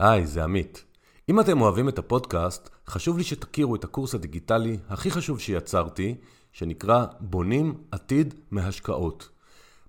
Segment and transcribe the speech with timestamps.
[0.00, 0.84] היי, זה עמית.
[1.28, 6.14] אם אתם אוהבים את הפודקאסט, חשוב לי שתכירו את הקורס הדיגיטלי הכי חשוב שיצרתי,
[6.52, 9.28] שנקרא בונים עתיד מהשקעות.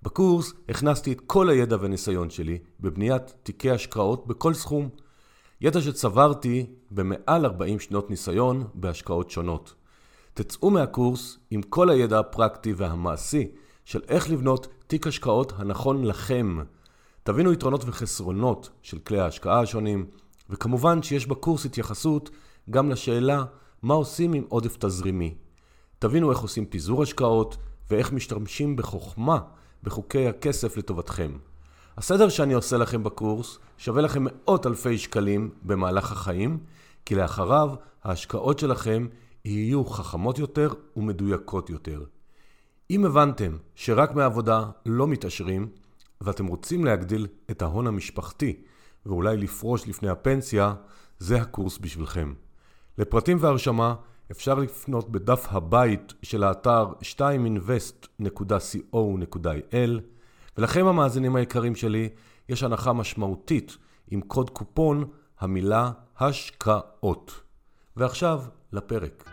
[0.02, 4.88] בקורס הכנסתי את כל הידע והניסיון שלי בבניית תיקי השקעות בכל סכום.
[5.60, 9.74] ידע שצברתי במעל 40 שנות ניסיון בהשקעות שונות.
[10.34, 13.50] תצאו מהקורס עם כל הידע הפרקטי והמעשי
[13.84, 16.58] של איך לבנות תיק השקעות הנכון לכם.
[17.24, 20.06] תבינו יתרונות וחסרונות של כלי ההשקעה השונים,
[20.50, 22.30] וכמובן שיש בקורס התייחסות
[22.70, 23.44] גם לשאלה
[23.82, 25.34] מה עושים עם עודף תזרימי.
[25.98, 27.56] תבינו איך עושים פיזור השקעות
[27.90, 29.38] ואיך משתמשים בחוכמה
[29.82, 31.32] בחוקי הכסף לטובתכם.
[31.96, 36.58] הסדר שאני עושה לכם בקורס שווה לכם מאות אלפי שקלים במהלך החיים,
[37.04, 37.70] כי לאחריו
[38.04, 39.06] ההשקעות שלכם
[39.44, 42.04] יהיו חכמות יותר ומדויקות יותר.
[42.90, 45.68] אם הבנתם שרק מעבודה לא מתעשרים,
[46.22, 48.56] ואתם רוצים להגדיל את ההון המשפחתי
[49.06, 50.74] ואולי לפרוש לפני הפנסיה,
[51.18, 52.32] זה הקורס בשבילכם.
[52.98, 53.94] לפרטים והרשמה
[54.30, 60.00] אפשר לפנות בדף הבית של האתר 2invest.co.il
[60.58, 62.08] ולכם המאזינים היקרים שלי,
[62.48, 63.76] יש הנחה משמעותית
[64.10, 65.04] עם קוד קופון
[65.40, 67.40] המילה השקעות.
[67.96, 68.42] ועכשיו
[68.72, 69.28] לפרק.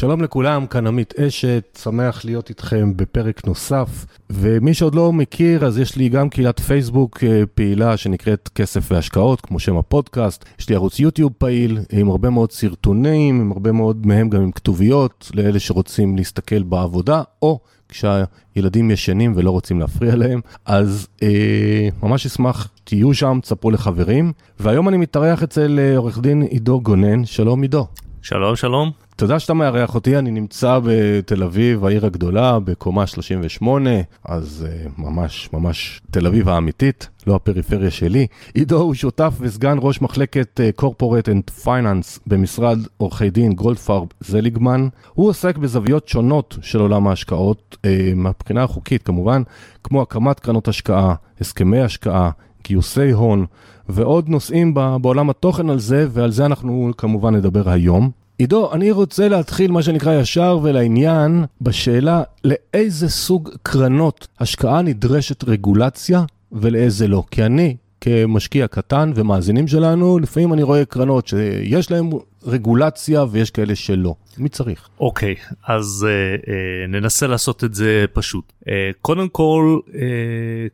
[0.00, 4.06] שלום לכולם, כאן עמית אשת, שמח להיות איתכם בפרק נוסף.
[4.30, 9.40] ומי שעוד לא מכיר, אז יש לי גם קהילת פייסבוק אה, פעילה שנקראת כסף והשקעות,
[9.40, 10.44] כמו שם הפודקאסט.
[10.58, 14.52] יש לי ערוץ יוטיוב פעיל עם הרבה מאוד סרטונים, עם הרבה מאוד מהם גם עם
[14.52, 20.40] כתוביות, לאלה שרוצים להסתכל בעבודה, או כשהילדים ישנים ולא רוצים להפריע להם.
[20.66, 24.32] אז אה, ממש אשמח, תהיו שם, תספרו לחברים.
[24.60, 27.86] והיום אני מתארח אצל אה, עורך דין עידו גונן, שלום עידו.
[28.22, 28.90] שלום, שלום.
[29.16, 33.90] תודה שאתה מארח אותי, אני נמצא בתל אביב, העיר הגדולה, בקומה 38,
[34.24, 38.26] אז uh, ממש ממש תל אביב האמיתית, לא הפריפריה שלי.
[38.54, 44.88] עידו הוא שותף וסגן ראש מחלקת uh, corporate and finance במשרד עורכי דין גולדפרב זליגמן.
[45.12, 49.42] הוא עוסק בזוויות שונות של עולם ההשקעות, uh, מהבחינה החוקית כמובן,
[49.84, 52.30] כמו הקמת קרנות השקעה, הסכמי השקעה,
[52.64, 53.46] גיוסי הון.
[53.88, 58.10] ועוד נושאים בעולם התוכן על זה, ועל זה אנחנו כמובן נדבר היום.
[58.38, 66.24] עידו, אני רוצה להתחיל מה שנקרא ישר ולעניין בשאלה לאיזה סוג קרנות השקעה נדרשת רגולציה
[66.52, 67.24] ולאיזה לא.
[67.30, 72.10] כי אני, כמשקיע קטן ומאזינים שלנו, לפעמים אני רואה קרנות שיש להן
[72.46, 74.14] רגולציה ויש כאלה שלא.
[74.38, 74.88] מי צריך?
[75.00, 76.48] אוקיי, okay, אז uh, uh,
[76.88, 78.52] ננסה לעשות את זה פשוט.
[78.60, 78.66] Uh,
[79.02, 79.92] קודם כל, uh,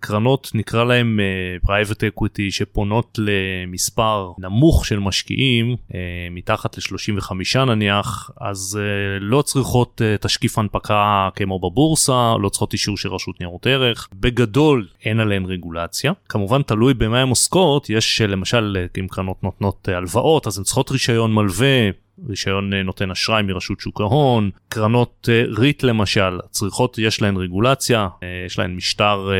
[0.00, 1.20] קרנות נקרא להם
[1.62, 5.94] uh, private equity שפונות למספר נמוך של משקיעים, uh,
[6.30, 12.96] מתחת ל-35 נניח, אז uh, לא צריכות uh, תשקיף הנפקה כמו בבורסה, לא צריכות אישור
[12.96, 14.08] של רשות ניירות ערך.
[14.14, 16.12] בגדול אין עליהן רגולציה.
[16.28, 21.34] כמובן תלוי במה הן עוסקות, יש למשל אם קרנות נותנות הלוואות אז הן צריכות רישיון
[21.34, 21.53] מלווה.
[21.54, 21.94] prevê
[22.28, 28.08] רישיון אה, נותן אשראי מרשות שוק ההון, קרנות אה, ריט למשל, צריכות, יש להן רגולציה,
[28.22, 29.30] אה, יש להן משטר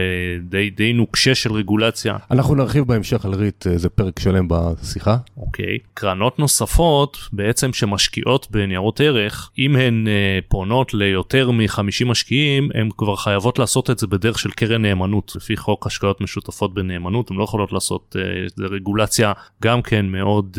[0.43, 2.17] די, די נוקשה של רגולציה.
[2.31, 5.17] אנחנו נרחיב בהמשך על ריט, זה פרק שלם בשיחה.
[5.37, 5.79] אוקיי.
[5.95, 10.07] קרנות נוספות בעצם שמשקיעות בניירות ערך, אם הן
[10.49, 15.57] פונות ליותר מ-50 משקיעים, הן כבר חייבות לעשות את זה בדרך של קרן נאמנות, לפי
[15.57, 18.17] חוק השקעות משותפות בנאמנות, הן לא יכולות לעשות,
[18.57, 20.59] זה רגולציה גם כן מאוד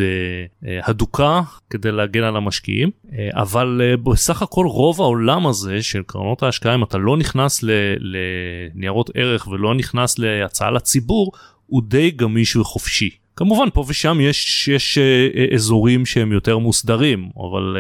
[0.84, 6.44] הדוקה, כדי להגן על המשקיעים אה, אבל אה, בסך הכל רוב העולם הזה של קרנות
[6.44, 7.64] ההשקעה אם אתה לא נכנס
[8.00, 11.32] לניירות ערך ולא נכנס להצעה לציבור
[11.66, 13.10] הוא די גמיש וחופשי.
[13.36, 17.78] כמובן פה ושם יש, יש אה, אזורים שהם יותר מוסדרים אבל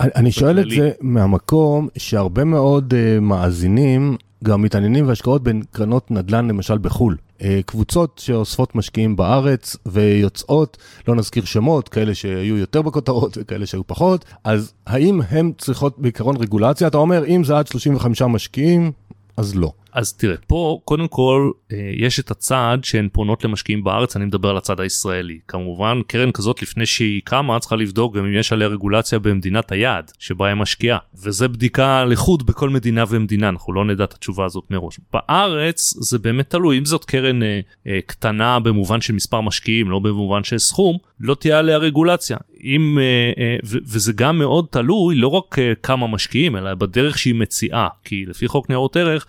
[0.00, 6.78] אני שואל את זה מהמקום שהרבה מאוד מאזינים גם מתעניינים בהשקעות בין קרנות נדל"ן למשל
[6.78, 7.16] בחו"ל.
[7.42, 10.76] אה, קבוצות שאוספות משקיעים בארץ ויוצאות,
[11.08, 16.36] לא נזכיר שמות, כאלה שהיו יותר בכותרות וכאלה שהיו פחות, אז האם הן צריכות בעיקרון
[16.36, 16.88] רגולציה?
[16.88, 18.92] אתה אומר, אם זה עד 35 משקיעים,
[19.36, 19.72] אז לא.
[19.92, 24.48] אז תראה, פה קודם כל אה, יש את הצד שהן פונות למשקיעים בארץ, אני מדבר
[24.50, 25.38] על הצד הישראלי.
[25.48, 30.12] כמובן, קרן כזאת לפני שהיא קמה צריכה לבדוק גם אם יש עליה רגולציה במדינת היעד
[30.18, 30.98] שבה היא משקיעה.
[31.22, 35.00] וזה בדיקה לחוד בכל מדינה ומדינה, אנחנו לא נדע את התשובה הזאת מראש.
[35.12, 39.98] בארץ זה באמת תלוי, אם זאת קרן אה, אה, קטנה במובן של מספר משקיעים, לא
[39.98, 42.36] במובן של סכום, לא תהיה עליה רגולציה.
[42.64, 47.34] אם, אה, אה, וזה גם מאוד תלוי לא רק אה, כמה משקיעים, אלא בדרך שהיא
[47.34, 47.88] מציעה.
[48.04, 49.26] כי לפי חוק ניירות ערך,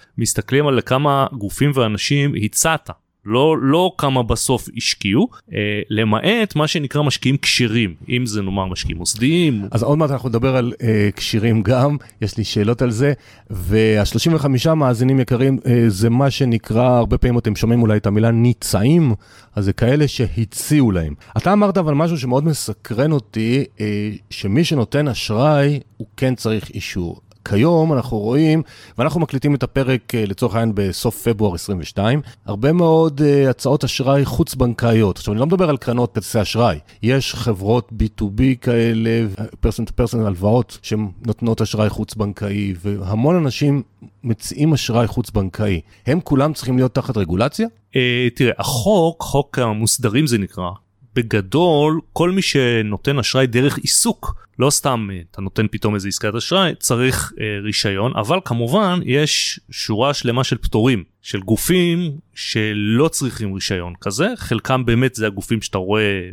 [0.52, 2.90] מסתכלים על כמה גופים ואנשים הצעת.
[3.26, 5.58] לא לא כמה בסוף השקיעו אה,
[5.90, 9.68] למעט מה שנקרא משקיעים כשירים אם זה נאמר משקיעים מוסדיים.
[9.72, 13.14] אז עוד מעט אנחנו נדבר על אה, כשירים גם יש לי שאלות על זה
[13.50, 19.14] וה-35 מאזינים יקרים אה, זה מה שנקרא הרבה פעמים אתם שומעים אולי את המילה ניצאים
[19.56, 21.14] אז זה כאלה שהציעו להם.
[21.38, 27.22] אתה אמרת אבל משהו שמאוד מסקרן אותי אה, שמי שנותן אשראי הוא כן צריך אישור.
[27.46, 28.64] כיום אנחנו רואים,
[28.98, 34.26] ואנחנו מקליטים את הפרק אה, לצורך העניין בסוף פברואר 22, הרבה מאוד uh, הצעות אשראי
[34.26, 35.18] חוץ-בנקאיות.
[35.18, 39.28] עכשיו, אני לא מדבר על קרנות כרטיסי אשראי, יש חברות B2B כאלה,
[39.60, 43.84] פרסון טו פרסון הלוואות שנותנות אשראי חוץ-בנקאי, והמון אנשים
[44.24, 45.82] מציעים אשראי חוץ-בנקאי.
[46.08, 47.68] הם כולם צריכים להיות תחת רגולציה?
[47.92, 47.96] Uh,
[48.36, 50.70] תראה, החוק, חוק המוסדרים זה נקרא,
[51.16, 56.36] בגדול כל מי שנותן אשראי דרך עיסוק לא סתם אה, אתה נותן פתאום איזה עסקת
[56.36, 63.54] אשראי צריך אה, רישיון אבל כמובן יש שורה שלמה של פטורים של גופים שלא צריכים
[63.54, 66.30] רישיון כזה חלקם באמת זה הגופים שאתה רואה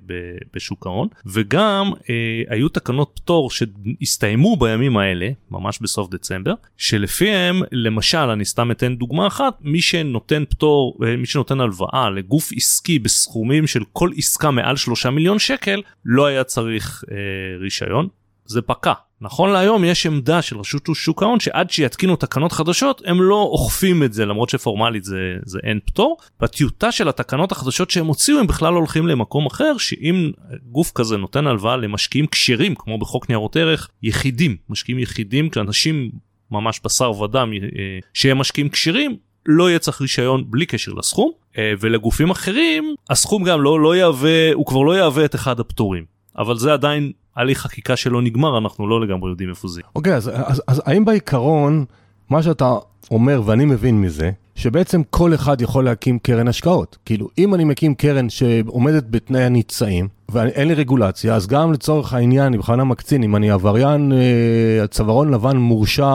[0.54, 2.14] בשוק ההון וגם אה,
[2.48, 9.26] היו תקנות פטור שהסתיימו בימים האלה ממש בסוף דצמבר שלפיהם למשל אני סתם אתן דוגמה
[9.26, 14.76] אחת מי שנותן פטור אה, מי שנותן הלוואה לגוף עסקי בסכומים של כל עסקה מעל
[14.76, 17.16] שלושה מיליון שקל לא היה צריך אה,
[17.60, 18.08] רישיון
[18.48, 18.92] זה פקע.
[19.20, 24.02] נכון להיום יש עמדה של רשות שוק ההון שעד שיתקינו תקנות חדשות הם לא אוכפים
[24.02, 26.16] את זה למרות שפורמלית זה, זה אין פטור.
[26.40, 30.30] בטיוטה של התקנות החדשות שהם הוציאו הם בכלל הולכים למקום אחר שאם
[30.66, 36.10] גוף כזה נותן הלוואה למשקיעים כשרים כמו בחוק ניירות ערך יחידים משקיעים יחידים כשאנשים
[36.50, 39.16] ממש בשר ודם אה, שהם משקיעים כשרים
[39.46, 44.52] לא יהיה צריך רישיון בלי קשר לסכום אה, ולגופים אחרים הסכום גם לא לא יהווה
[44.52, 46.04] הוא כבר לא יהווה את אחד הפטורים
[46.38, 49.80] אבל זה עדיין הליך חקיקה שלא נגמר אנחנו לא לגמרי יודעים איפה זה.
[49.96, 51.84] אוקיי okay, אז, אז, אז האם בעיקרון
[52.30, 52.74] מה שאתה
[53.10, 57.94] אומר ואני מבין מזה שבעצם כל אחד יכול להקים קרן השקעות כאילו אם אני מקים
[57.94, 63.36] קרן שעומדת בתנאי הניצאים ואין לי רגולציה אז גם לצורך העניין אני בכוונה מקצין אם
[63.36, 66.10] אני עבריין אה, צווארון לבן מורשע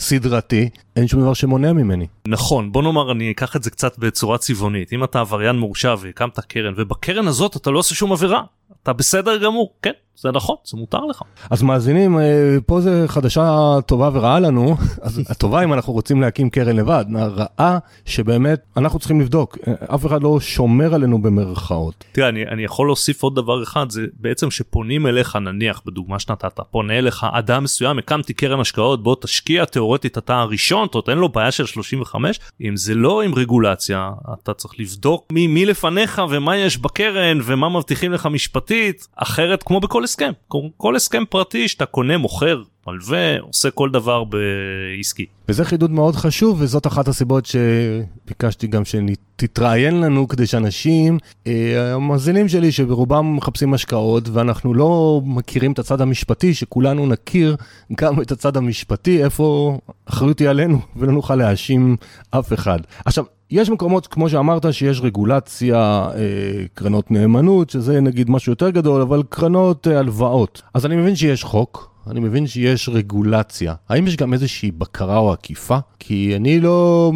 [0.00, 2.06] סדרתי, אין שום דבר שמונע ממני.
[2.28, 4.92] נכון, בוא נאמר אני אקח את זה קצת בצורה צבעונית.
[4.92, 8.42] אם אתה עבריין מורשע והקמת קרן, ובקרן הזאת אתה לא עושה שום עבירה,
[8.82, 11.22] אתה בסדר גמור, כן, זה נכון, זה מותר לך.
[11.50, 16.50] אז מאזינים, אה, פה זה חדשה טובה ורעה לנו, אז הטובה אם אנחנו רוצים להקים
[16.50, 19.58] קרן לבד, הרעה שבאמת אנחנו צריכים לבדוק,
[19.94, 22.04] אף אחד לא שומר עלינו במרכאות.
[22.12, 26.60] תראה, אני, אני יכול להוסיף עוד דבר אחד, זה בעצם שפונים אליך, נניח, בדוגמה שנתת,
[26.70, 31.28] פונה אליך אדם מסוים, הקמתי קרן השקעות, בוא תשקיע, תאורטית אתה הראשון, אתה נותן לו
[31.28, 36.56] בעיה של 35, אם זה לא עם רגולציה, אתה צריך לבדוק מי, מי לפניך ומה
[36.56, 40.32] יש בקרן ומה מבטיחים לך משפטית, אחרת כמו בכל הסכם,
[40.76, 45.26] כל הסכם פרטי שאתה קונה, מוכר, מלווה, עושה כל דבר בעסקי.
[45.48, 52.48] וזה חידוד מאוד חשוב, וזאת אחת הסיבות שביקשתי גם שתתראיין לנו, כדי שאנשים, אה, המאזינים
[52.48, 57.56] שלי, שברובם מחפשים השקעות, ואנחנו לא מכירים את הצד המשפטי, שכולנו נכיר
[58.00, 61.96] גם את הצד המשפטי, איפה אחריות היא עלינו, ולא נוכל להאשים
[62.30, 62.78] אף אחד.
[63.04, 63.24] עכשיו,
[63.54, 65.76] יש מקומות, כמו שאמרת, שיש רגולציה,
[66.14, 70.62] אה, קרנות נאמנות, שזה נגיד משהו יותר גדול, אבל קרנות אה, הלוואות.
[70.74, 73.74] אז אני מבין שיש חוק, אני מבין שיש רגולציה.
[73.88, 75.78] האם יש גם איזושהי בקרה או עקיפה?
[75.98, 77.12] כי אני לא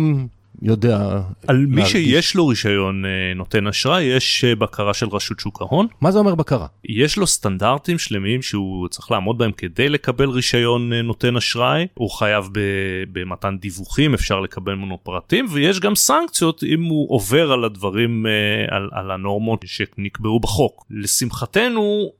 [0.62, 1.20] יודע...
[1.46, 5.86] על מי שיש לו רישיון אה, נותן אשראי יש אה, בקרה של רשות שוק ההון.
[6.00, 6.66] מה זה אומר בקרה?
[6.84, 11.86] יש לו סטנדרטים שלמים שהוא צריך לעמוד בהם כדי לקבל רישיון אה, נותן אשראי.
[11.94, 12.48] הוא חייב
[13.12, 18.26] במתן דיווחים, אפשר לקבל ממנו פרטים, ויש גם סנקציות אם הוא עובר על הדברים,
[18.70, 20.84] על, על הנורמות שנקבעו בחוק.
[20.90, 22.10] לשמחתנו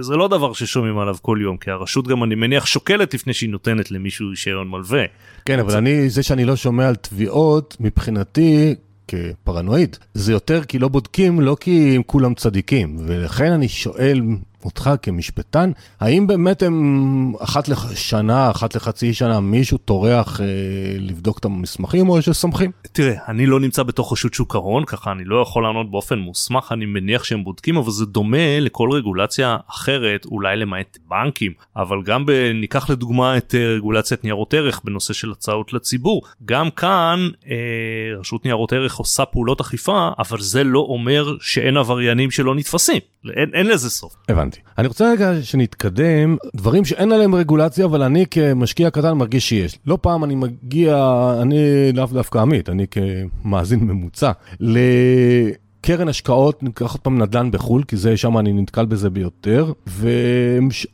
[0.00, 3.50] זה לא דבר ששומעים עליו כל יום כי הרשות גם אני מניח שוקלת לפני שהיא
[3.50, 5.04] נותנת למישהו רישיון מלווה.
[5.44, 8.74] כן אבל אני זה שאני לא שומע על תביעות מבחינתי
[9.08, 14.20] כפרנואיד זה יותר כי לא בודקים לא כי הם כולם צדיקים ולכן אני שואל
[14.64, 20.46] אותך כמשפטן, האם באמת הם אחת לשנה, אחת לחצי שנה, מישהו טורח אה,
[20.98, 22.70] לבדוק את המסמכים או שסומכים?
[22.92, 26.72] תראה, אני לא נמצא בתוך רשות שוק ההון, ככה אני לא יכול לענות באופן מוסמך,
[26.72, 32.26] אני מניח שהם בודקים, אבל זה דומה לכל רגולציה אחרת, אולי למעט בנקים, אבל גם
[32.26, 32.30] ב...
[32.54, 36.22] ניקח לדוגמה את אה, רגולציית ניירות ערך בנושא של הצעות לציבור.
[36.44, 42.30] גם כאן אה, רשות ניירות ערך עושה פעולות אכיפה, אבל זה לא אומר שאין עבריינים
[42.30, 43.00] שלא נתפסים,
[43.36, 44.14] אין, אין לזה סוף.
[44.28, 44.49] הבנתי.
[44.50, 44.60] הבנתי.
[44.78, 49.78] אני רוצה רגע שנתקדם, דברים שאין עליהם רגולציה, אבל אני כמשקיע קטן מרגיש שיש.
[49.86, 50.96] לא פעם אני מגיע,
[51.42, 52.86] אני לאו דווקא עמית, אני
[53.42, 59.10] כמאזין ממוצע, לקרן השקעות, ניקח עוד פעם נדל"ן בחו"ל, כי זה שם אני נתקל בזה
[59.10, 60.08] ביותר, ו...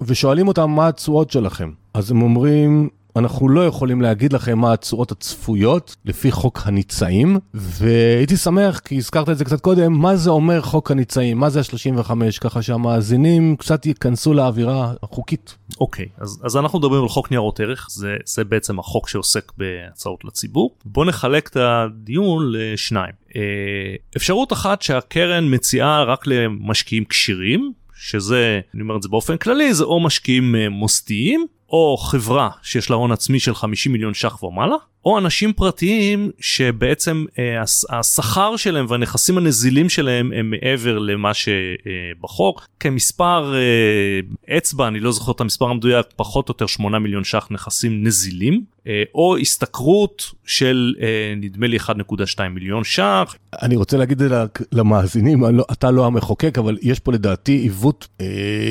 [0.00, 1.70] ושואלים אותם מה התשואות שלכם.
[1.94, 8.36] אז הם אומרים, אנחנו לא יכולים להגיד לכם מה התשואות הצפויות לפי חוק הניצאים, והייתי
[8.36, 12.10] שמח, כי הזכרת את זה קצת קודם, מה זה אומר חוק הניצאים, מה זה ה-35,
[12.40, 15.56] ככה שהמאזינים קצת ייכנסו לאווירה החוקית.
[15.80, 19.52] אוקיי, okay, אז, אז אנחנו מדברים על חוק ניירות ערך, זה, זה בעצם החוק שעוסק
[19.58, 20.76] בהצעות לציבור.
[20.84, 23.12] בוא נחלק את הדיון לשניים.
[23.36, 23.40] אה,
[24.16, 29.84] אפשרות אחת שהקרן מציעה רק למשקיעים כשירים, שזה, אני אומר את זה באופן כללי, זה
[29.84, 34.76] או משקיעים אה, מוסדיים, או חברה שיש לה הון עצמי של 50 מיליון ש"ח ומעלה,
[35.06, 42.60] או אנשים פרטיים שבעצם אה, השכר שלהם והנכסים הנזילים שלהם הם מעבר למה שבחוק.
[42.60, 47.24] אה, כמספר אה, אצבע, אני לא זוכר את המספר המדויק, פחות או יותר 8 מיליון
[47.24, 48.64] ש"ח נכסים נזילים,
[49.14, 50.94] או השתכרות של
[51.36, 53.36] נדמה לי 1.2 מיליון ש"ח.
[53.62, 58.08] אני רוצה להגיד את זה למאזינים, לא, אתה לא המחוקק, אבל יש פה לדעתי עיוות,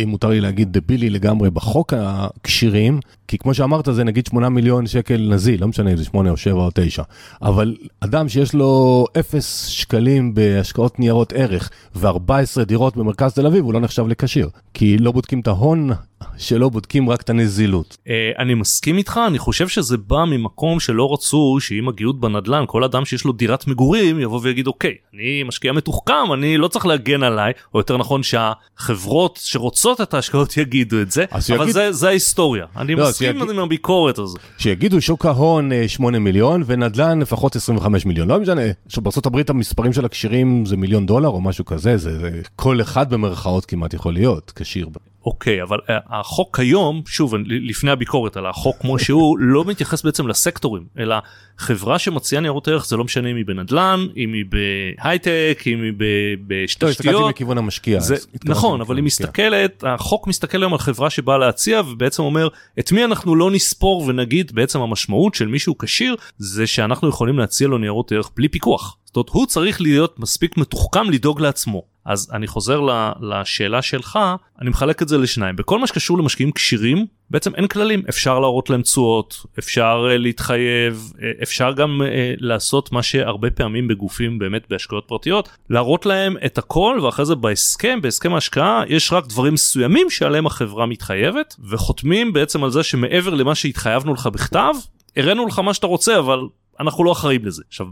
[0.04, 4.88] אם מותר לי להגיד דבילי לגמרי, בחוק הכשירים, כי כמו שאמרת זה נגיד 8 מיליון
[4.88, 7.04] שקל נזיל, לא משנה אם זה 8 או 7 או 9,
[7.42, 13.74] אבל אדם שיש לו 0 שקלים בהשקעות ניירות ערך ו-14 דירות במרכז תל אביב, הוא
[13.74, 15.90] לא נחשב לכשיר, כי לא בודקים את ההון
[16.38, 17.98] שלא בודקים רק את הנזילות.
[18.08, 22.84] אה, אני מסכים איתך, אני חושב שזה בא ממקום שלא רצו שעם הגיעות בנדלן כל
[22.84, 27.24] אדם שיש לו דירת מגורים יבוא ויגיד אוקיי אני משקיע מתוחכם אני לא צריך להגן
[27.24, 31.74] עליי או יותר נכון שהחברות שרוצות את ההשקעות יגידו את זה אבל יגיד...
[31.74, 33.50] זה, זה ההיסטוריה אני לא, מסכים שיגיד...
[33.50, 34.38] עם הביקורת הזו.
[34.58, 39.94] שיגידו שוק ההון 8 אה, מיליון ונדלן לפחות 25 מיליון לא משנה שבארצות הברית המספרים
[39.94, 44.14] של הקשירים זה מיליון דולר או משהו כזה זה, זה כל אחד במרכאות כמעט יכול
[44.14, 44.90] להיות כשיר.
[45.26, 50.28] אוקיי אבל uh, החוק כיום שוב לפני הביקורת על החוק כמו שהוא לא מתייחס בעצם
[50.28, 51.16] לסקטורים אלא
[51.58, 56.38] חברה שמציעה ניירות ערך זה לא משנה אם היא בנדל"ן אם היא בהייטק אם היא
[56.48, 57.06] בתשתיות.
[57.06, 58.00] לא, מכיוון המשקיע.
[58.00, 58.16] זה,
[58.46, 62.48] נכון אבל היא מסתכלת החוק מסתכל היום על חברה שבאה להציע ובעצם אומר
[62.80, 67.68] את מי אנחנו לא נספור ונגיד בעצם המשמעות של מישהו כשיר זה שאנחנו יכולים להציע
[67.68, 68.98] לו ניירות ערך בלי פיקוח.
[69.16, 71.84] זאת הוא צריך להיות מספיק מתוחכם לדאוג לעצמו.
[72.06, 72.82] אז אני חוזר
[73.22, 74.20] לשאלה שלך,
[74.62, 75.56] אני מחלק את זה לשניים.
[75.56, 78.04] בכל מה שקשור למשקיעים כשירים, בעצם אין כללים.
[78.10, 82.06] אפשר להראות להם תשואות, אפשר uh, להתחייב, uh, אפשר גם uh,
[82.40, 88.00] לעשות מה שהרבה פעמים בגופים באמת בהשקעות פרטיות, להראות להם את הכל ואחרי זה בהסכם,
[88.02, 93.56] בהסכם ההשקעה, יש רק דברים מסוימים שעליהם החברה מתחייבת, וחותמים בעצם על זה שמעבר למה
[93.56, 94.74] שהתחייבנו לך בכתב,
[95.18, 96.40] הראינו לך מה שאתה רוצה אבל
[96.80, 97.64] אנחנו לא אחראים לזה.
[97.68, 97.88] עכשיו,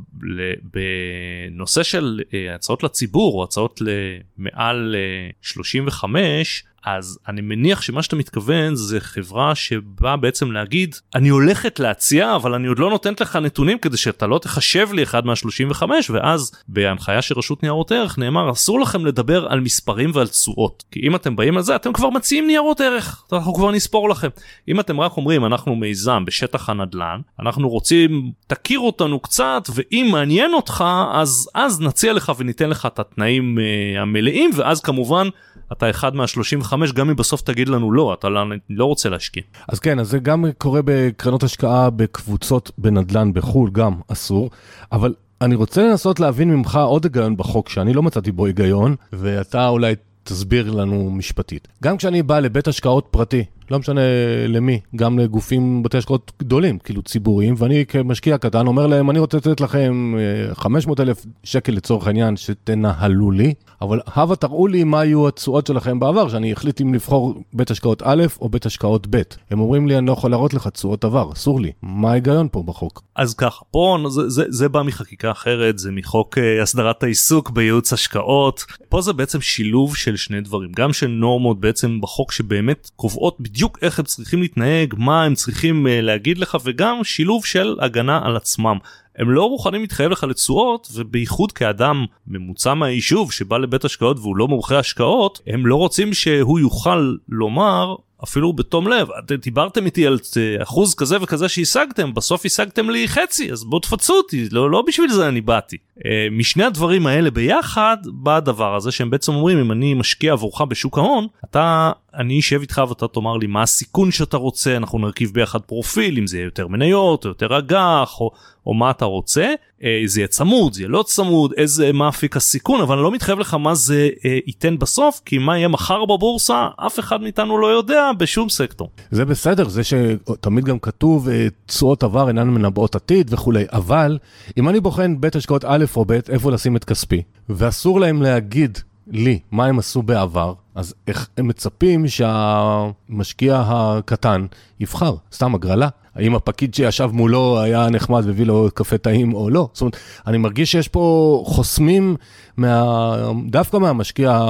[0.63, 8.15] בנושא של uh, הצעות לציבור או הצעות למעל uh, 35, אז אני מניח שמה שאתה
[8.15, 13.35] מתכוון זה חברה שבאה בעצם להגיד אני הולכת להציע אבל אני עוד לא נותנת לך
[13.35, 18.51] נתונים כדי שאתה לא תחשב לי אחד מה-35 ואז בהנחיה של רשות ניירות ערך נאמר
[18.51, 22.09] אסור לכם לדבר על מספרים ועל תשואות כי אם אתם באים על זה אתם כבר
[22.09, 24.27] מציעים ניירות ערך אנחנו כבר נספור לכם.
[24.67, 30.53] אם אתם רק אומרים אנחנו מיזם בשטח הנדל"ן אנחנו רוצים תכיר אותנו קצת ואם מעניין
[30.53, 35.27] אותך אז אז נציע לך וניתן לך את התנאים uh, המלאים ואז כמובן
[35.71, 39.43] אתה אחד מה-35 גם אם בסוף תגיד לנו לא, אתה לא, לא רוצה להשקיע.
[39.67, 44.49] אז כן, אז זה גם קורה בקרנות השקעה בקבוצות בנדל"ן בחו"ל, גם אסור,
[44.91, 49.67] אבל אני רוצה לנסות להבין ממך עוד היגיון בחוק שאני לא מצאתי בו היגיון, ואתה
[49.67, 51.67] אולי תסביר לנו משפטית.
[51.83, 54.01] גם כשאני בא לבית השקעות פרטי, לא משנה
[54.47, 59.37] למי, גם לגופים, בתי השקעות גדולים, כאילו ציבוריים, ואני כמשקיע קטן אומר להם, אני רוצה
[59.37, 60.13] לתת לכם
[60.53, 65.67] 500 אה, אלף שקל לצורך העניין שתנהלו לי, אבל הבה תראו לי מה היו התשואות
[65.67, 69.21] שלכם בעבר, שאני אחליט אם לבחור בית השקעות א' או בית השקעות ב'.
[69.51, 71.71] הם אומרים לי, אני לא יכול להראות לך תשואות עבר, אסור לי.
[71.81, 73.01] מה ההיגיון פה בחוק?
[73.15, 77.93] אז ככה, פה זה, זה, זה בא מחקיקה אחרת, זה מחוק uh, הסדרת העיסוק בייעוץ
[77.93, 78.65] השקעות.
[78.89, 83.77] פה זה בעצם שילוב של שני דברים, גם של נורמות בעצם בחוק שבאמת קובעות בדיוק
[83.81, 88.35] איך הם צריכים להתנהג, מה הם צריכים uh, להגיד לך, וגם שילוב של הגנה על
[88.35, 88.77] עצמם.
[89.15, 94.47] הם לא מוכנים להתחייב לך לתשואות ובייחוד כאדם ממוצע מהיישוב שבא לבית השקעות והוא לא
[94.47, 100.19] מומחה השקעות הם לא רוצים שהוא יוכל לומר אפילו בתום לב אתם דיברתם איתי על
[100.37, 104.83] אה, אחוז כזה וכזה שהשגתם בסוף השגתם לי חצי אז בואו תפצו אותי לא לא
[104.87, 105.77] בשביל זה אני באתי.
[106.05, 110.61] אה, משני הדברים האלה ביחד בא הדבר הזה שהם בעצם אומרים אם אני משקיע עבורך
[110.61, 115.31] בשוק ההון אתה אני אשב איתך ואתה תאמר לי מה הסיכון שאתה רוצה אנחנו נרכיב
[115.33, 118.31] ביחד פרופיל אם זה יהיה יותר מניות או יותר אג"ח או,
[118.65, 119.53] או מה אתה רוצה
[119.83, 123.11] אה, זה יהיה צמוד זה יהיה לא צמוד איזה מה אפיק הסיכון אבל אני לא
[123.11, 127.57] מתחייב לך מה זה אה, ייתן בסוף כי מה יהיה מחר בבורסה אף אחד מאיתנו
[127.57, 128.89] לא יודע בשום סקטור.
[129.11, 134.17] זה בסדר זה שתמיד גם כתוב אה, תשואות עבר אינן מנבאות עתיד וכולי אבל
[134.57, 138.77] אם אני בוחן בית השקעות א' או ב' איפה לשים את כספי ואסור להם להגיד
[139.07, 144.45] לי מה הם עשו בעבר, אז איך הם מצפים שהמשקיע הקטן
[144.79, 145.15] יבחר?
[145.33, 145.89] סתם הגרלה?
[146.15, 149.69] האם הפקיד שישב מולו היה נחמד והביא לו קפה טעים או לא.
[149.73, 152.15] זאת אומרת, אני מרגיש שיש פה חוסמים
[152.57, 153.15] מה,
[153.47, 154.41] דווקא מהמשקיע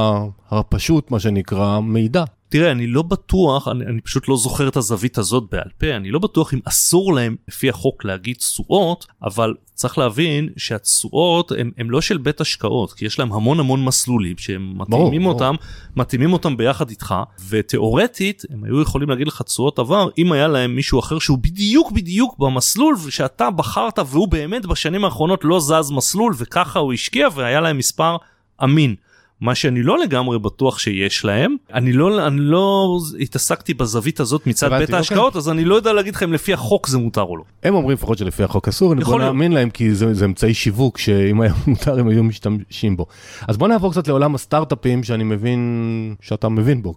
[0.51, 2.23] הפשוט, מה שנקרא, מידע.
[2.53, 6.11] תראה, אני לא בטוח, אני, אני פשוט לא זוכר את הזווית הזאת בעל פה, אני
[6.11, 12.01] לא בטוח אם אסור להם לפי החוק להגיד תשואות, אבל צריך להבין שהתשואות הם לא
[12.01, 15.95] של בית השקעות, כי יש להם המון המון מסלולים שהם מתאימים אותם, ברור.
[15.95, 17.15] מתאימים אותם ביחד איתך,
[17.49, 21.91] ותיאורטית הם היו יכולים להגיד לך תשואות עבר, אם היה להם מישהו אחר שהוא בדיוק
[21.91, 27.61] בדיוק במסלול, ושאתה בחרת והוא באמת בשנים האחרונות לא זז מסלול, וככה הוא השקיע והיה
[27.61, 28.17] להם מספר
[28.63, 28.95] אמין.
[29.43, 34.69] מה שאני לא לגמרי בטוח שיש להם אני לא אני לא התעסקתי בזווית הזאת מצד
[34.69, 34.95] בית אוקיי.
[34.95, 37.43] ההשקעות אז אני לא יודע להגיד לכם לפי החוק זה מותר או לא.
[37.63, 40.97] הם אומרים לפחות שלפי החוק אסור אני בוא נאמין להם כי זה, זה אמצעי שיווק
[40.97, 43.05] שאם היה מותר הם היו משתמשים בו.
[43.47, 46.93] אז בוא נעבור קצת לעולם הסטארט-אפים שאני מבין שאתה מבין בו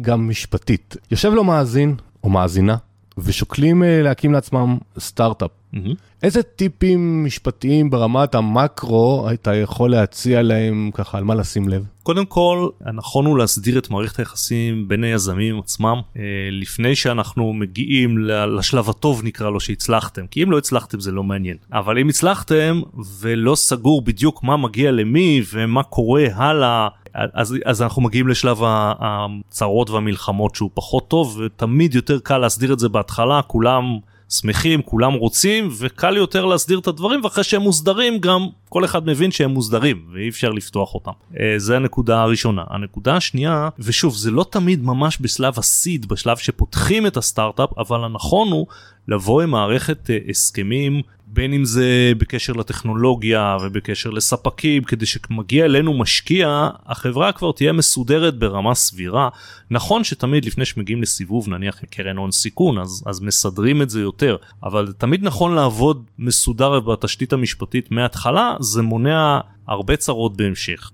[0.00, 2.76] גם משפטית יושב לו מאזין או מאזינה
[3.18, 5.50] ושוקלים אה, להקים לעצמם סטארט-אפ.
[5.74, 5.94] Mm-hmm.
[6.22, 11.84] איזה טיפים משפטיים ברמת המקרו אתה יכול להציע להם ככה על מה לשים לב?
[12.02, 18.18] קודם כל הנכון הוא להסדיר את מערכת היחסים בין היזמים עצמם אה, לפני שאנחנו מגיעים
[18.58, 22.80] לשלב הטוב נקרא לו שהצלחתם כי אם לא הצלחתם זה לא מעניין אבל אם הצלחתם
[23.20, 29.90] ולא סגור בדיוק מה מגיע למי ומה קורה הלאה אז, אז אנחנו מגיעים לשלב הצרות
[29.90, 33.98] והמלחמות שהוא פחות טוב ותמיד יותר קל להסדיר את זה בהתחלה כולם
[34.40, 39.30] שמחים כולם רוצים וקל יותר להסדיר את הדברים ואחרי שהם מוסדרים גם כל אחד מבין
[39.30, 41.10] שהם מוסדרים ואי אפשר לפתוח אותם.
[41.40, 42.64] אה, זה הנקודה הראשונה.
[42.70, 48.52] הנקודה השנייה ושוב זה לא תמיד ממש בשלב הסיד בשלב שפותחים את הסטארט-אפ אבל הנכון
[48.52, 48.66] הוא
[49.08, 51.02] לבוא עם מערכת אה, הסכמים
[51.34, 58.38] בין אם זה בקשר לטכנולוגיה ובקשר לספקים כדי שמגיע אלינו משקיע החברה כבר תהיה מסודרת
[58.38, 59.28] ברמה סבירה
[59.70, 64.36] נכון שתמיד לפני שמגיעים לסיבוב נניח קרן הון סיכון אז אז מסדרים את זה יותר
[64.62, 70.90] אבל תמיד נכון לעבוד מסודר בתשתית המשפטית מההתחלה זה מונע הרבה צרות בהמשך.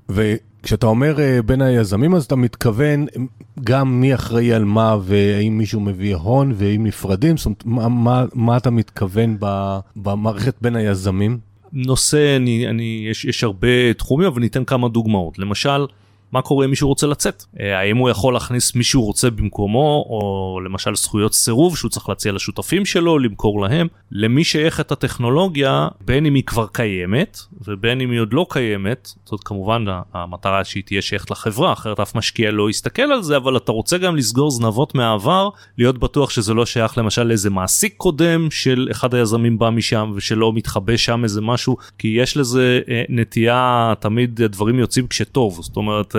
[0.63, 3.07] כשאתה אומר אה, בין היזמים אז אתה מתכוון
[3.65, 8.25] גם מי אחראי על מה והאם מישהו מביא הון ואם נפרדים, זאת אומרת מה, מה,
[8.35, 9.37] מה אתה מתכוון
[9.97, 11.39] במערכת בין היזמים?
[11.73, 15.39] נושא, אני, אני, יש, יש הרבה תחומים אבל ניתן כמה דוגמאות.
[15.39, 15.87] למשל,
[16.33, 17.45] מה קורה אם מישהו רוצה לצאת?
[17.61, 22.09] אה, האם הוא יכול להכניס מי שהוא רוצה במקומו, או למשל זכויות סירוב שהוא צריך
[22.09, 23.89] להציע לשותפים שלו, למכור להם?
[24.13, 27.39] למי שייכת הטכנולוגיה, בין אם היא כבר קיימת,
[27.69, 32.15] ובין אם היא עוד לא קיימת, זאת כמובן המטרה שהיא תהיה שייכת לחברה, אחרת אף
[32.15, 36.55] משקיע לא יסתכל על זה, אבל אתה רוצה גם לסגור זנבות מהעבר, להיות בטוח שזה
[36.55, 41.41] לא שייך למשל לאיזה מעסיק קודם של אחד היזמים בא משם ושלא מתחבא שם איזה
[41.41, 46.17] משהו, כי יש לזה אה, נטייה, תמיד דברים יוצאים כשטוב, זאת אומרת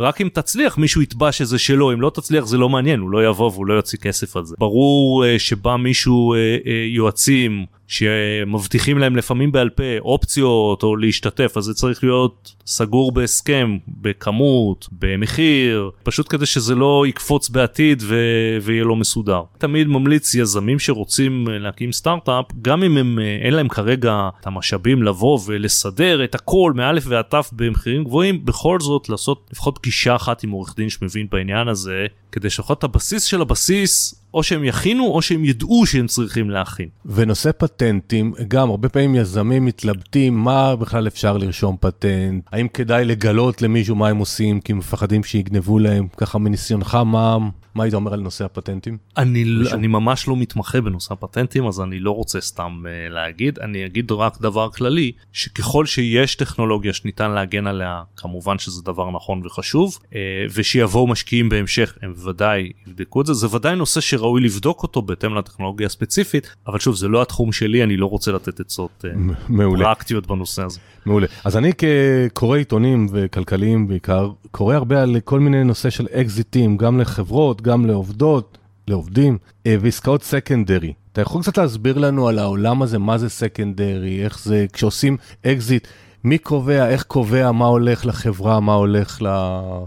[0.00, 3.26] רק אם תצליח מישהו יתבע שזה שלו אם לא תצליח זה לא מעניין הוא לא
[3.26, 4.56] יבוא והוא לא יוציא כסף על זה.
[4.58, 11.52] ברור uh, שבא מישהו uh, uh, יועצים שמבטיחים להם לפעמים בעל פה אופציות או להשתתף
[11.56, 18.58] אז זה צריך להיות סגור בהסכם בכמות במחיר פשוט כדי שזה לא יקפוץ בעתיד ו-
[18.62, 19.42] ויהיה לא מסודר.
[19.58, 25.38] תמיד ממליץ יזמים שרוצים להקים סטארט-אפ גם אם הם אין להם כרגע את המשאבים לבוא
[25.46, 30.50] ולסדר את הכל מאלף ועד תף במחירים גבוהים בכל זאת לעשות לפחות פגישה אחת עם
[30.50, 35.44] עורך דין שמבין בעניין הזה כדי שלפחות הבסיס של הבסיס או שהם יכינו או שהם
[35.44, 36.88] ידעו שהם צריכים להכין.
[37.06, 43.62] ונושא פטנטים, גם הרבה פעמים יזמים מתלבטים מה בכלל אפשר לרשום פטנט, האם כדאי לגלות
[43.62, 47.36] למישהו מה הם עושים כי מפחדים שיגנבו להם, ככה מניסיונך מה,
[47.74, 48.98] מה היית אומר על נושא הפטנטים?
[49.16, 53.86] אני, אני ממש לא מתמחה בנושא הפטנטים אז אני לא רוצה סתם uh, להגיד אני
[53.86, 59.98] אגיד רק דבר כללי שככל שיש טכנולוגיה שניתן להגן עליה כמובן שזה דבר נכון וחשוב
[60.02, 60.14] uh,
[60.54, 65.34] ושיבואו משקיעים בהמשך הם בוודאי יבדקו את זה זה ודאי נושא שראוי לבדוק אותו בהתאם
[65.34, 70.26] לטכנולוגיה הספציפית אבל שוב זה לא התחום שלי אני לא רוצה לתת עצות uh, פרקטיות
[70.26, 70.80] בנושא הזה.
[71.06, 76.76] מעולה אז אני כקורא עיתונים וכלכליים בעיקר קורא הרבה על כל מיני נושא של אקזיטים
[76.76, 80.92] גם לחברות גם לעובדות, לעובדים, אה, ועסקאות secondary.
[81.12, 85.88] אתה יכול קצת להסביר לנו על העולם הזה, מה זה secondary, איך זה, כשעושים אקזיט,
[86.24, 89.22] מי קובע, איך קובע, מה הולך לחברה, מה הולך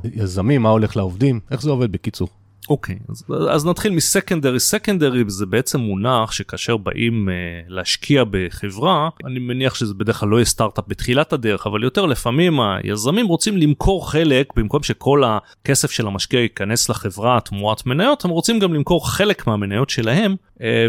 [0.03, 2.27] ליזמים, מה הולך לעובדים, איך זה עובד בקיצור.
[2.70, 4.60] אוקיי, okay, אז, אז נתחיל מ secondary.
[4.60, 7.32] secondary זה בעצם מונח שכאשר באים אה,
[7.67, 12.60] להשקיע בחברה, אני מניח שזה בדרך כלל לא יהיה סטארט-אפ בתחילת הדרך, אבל יותר לפעמים
[12.60, 18.60] היזמים רוצים למכור חלק, במקום שכל הכסף של המשקיע ייכנס לחברה תמורת מניות, הם רוצים
[18.60, 20.36] גם למכור חלק מהמניות שלהם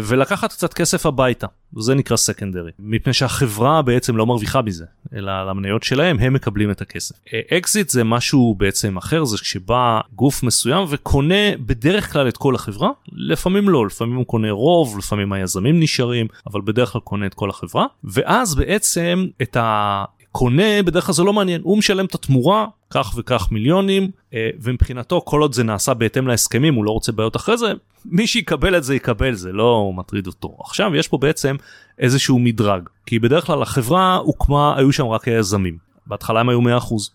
[0.03, 5.49] ולקחת קצת כסף הביתה, וזה נקרא secondary, מפני שהחברה בעצם לא מרוויחה מזה, אלא על
[5.49, 7.15] המניות שלהם הם מקבלים את הכסף.
[7.53, 12.89] אקזיט זה משהו בעצם אחר, זה כשבא גוף מסוים וקונה בדרך כלל את כל החברה,
[13.11, 17.49] לפעמים לא, לפעמים הוא קונה רוב, לפעמים היזמים נשארים, אבל בדרך כלל קונה את כל
[17.49, 20.05] החברה, ואז בעצם את ה...
[20.31, 25.21] קונה בדרך כלל זה לא מעניין הוא משלם את התמורה כך וכך מיליונים אה, ומבחינתו
[25.25, 27.73] כל עוד זה נעשה בהתאם להסכמים הוא לא רוצה בעיות אחרי זה
[28.05, 30.57] מי שיקבל את זה יקבל זה לא מטריד אותו.
[30.59, 31.55] עכשיו יש פה בעצם
[31.99, 36.63] איזשהו מדרג כי בדרך כלל החברה הוקמה היו שם רק היזמים בהתחלה הם היו 100%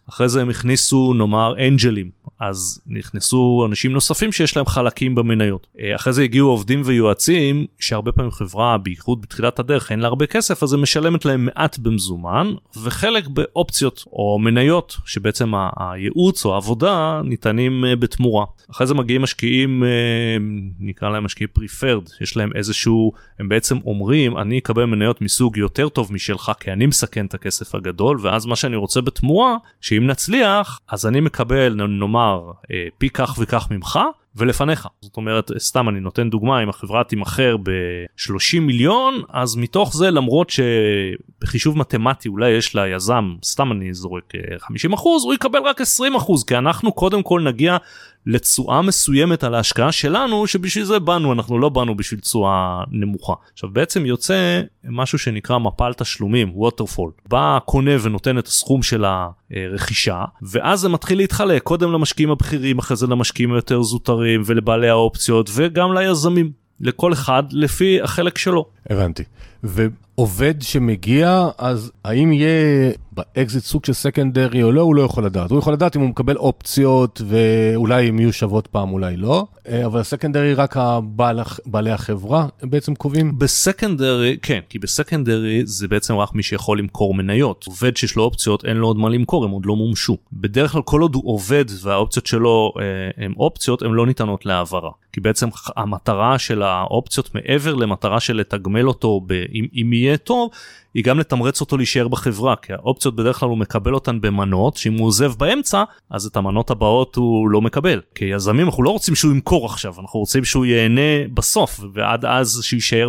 [0.09, 2.11] אחרי זה הם הכניסו נאמר אנג'לים
[2.49, 5.67] אז נכנסו אנשים נוספים שיש להם חלקים במניות.
[5.81, 10.27] אה, אחרי זה הגיעו עובדים ויועצים שהרבה פעמים חברה בייחוד בתחילת הדרך אין לה הרבה
[10.27, 12.53] כסף אז היא משלמת להם מעט במזומן
[12.83, 18.45] וחלק באופציות או מניות שבעצם הייעוץ או העבודה ניתנים אה, בתמורה.
[18.71, 19.89] אחרי זה מגיעים משקיעים אה,
[20.81, 25.89] נקרא להם משקיעים פריפרד יש להם איזשהו הם בעצם אומרים אני אקבל מניות מסוג יותר
[25.89, 30.81] טוב משלך כי אני מסכן את הכסף הגדול ואז מה שאני רוצה בתמורה שאם נצליח
[30.89, 32.34] אז אני מקבל נאמר
[32.71, 33.99] אה, פי כך וכך ממך
[34.37, 40.11] ולפניך זאת אומרת סתם אני נותן דוגמה אם החברה תימכר ב-30 מיליון אז מתוך זה
[40.11, 45.81] למרות שבחישוב מתמטי אולי יש ליזם סתם אני זורק 50 אה, אחוז הוא יקבל רק
[45.81, 47.77] 20 אחוז כי אנחנו קודם כל נגיע
[48.27, 53.71] לתשואה מסוימת על ההשקעה שלנו שבשביל זה באנו אנחנו לא באנו בשביל תשואה נמוכה עכשיו
[53.71, 60.81] בעצם יוצא משהו שנקרא מפל תשלומים ווטרפול בא קונה ונותן את הסכום של הרכישה ואז
[60.81, 66.65] זה מתחיל להתחלק קודם למשקיעים הבכירים אחרי זה למשקיעים היותר זוטרים ולבעלי האופציות וגם ליזמים
[66.81, 68.67] לכל אחד לפי החלק שלו.
[68.91, 69.23] הבנתי.
[69.63, 75.51] ועובד שמגיע, אז האם יהיה באקזיט סוג של secondary או לא, הוא לא יכול לדעת.
[75.51, 79.47] הוא יכול לדעת אם הוא מקבל אופציות ואולי הם יהיו שוות פעם, אולי לא.
[79.69, 83.39] אה, אבל ה secondary רק הבעל, בעלי החברה הם בעצם קובעים?
[83.39, 87.65] ב secondary, כן, כי ב secondary זה בעצם רק מי שיכול למכור מניות.
[87.67, 90.17] עובד שיש לו אופציות, אין לו עוד מה למכור, הם עוד לא מומשו.
[90.33, 94.91] בדרך כלל כל עוד הוא עובד והאופציות שלו אה, הן אופציות, הן לא ניתנות להעברה.
[95.13, 100.51] כי בעצם המטרה של האופציות מעבר למטרה של לתגמל אותו ב, אם, אם יהיה טוב,
[100.95, 104.99] היא גם לתמרץ אותו להישאר בחברה כי האופציות בדרך כלל הוא מקבל אותן במנות שאם
[104.99, 108.01] הוא עוזב באמצע אז את המנות הבאות הוא לא מקבל.
[108.15, 113.09] כיזמים אנחנו לא רוצים שהוא ימכור עכשיו אנחנו רוצים שהוא ייהנה בסוף ועד אז שיישאר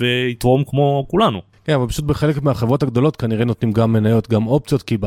[0.00, 1.53] ויתרום כמו כולנו.
[1.64, 4.98] כן, אבל פשוט בחלק מהחברות הגדולות כנראה נותנים גם מניות, גם אופציות, כי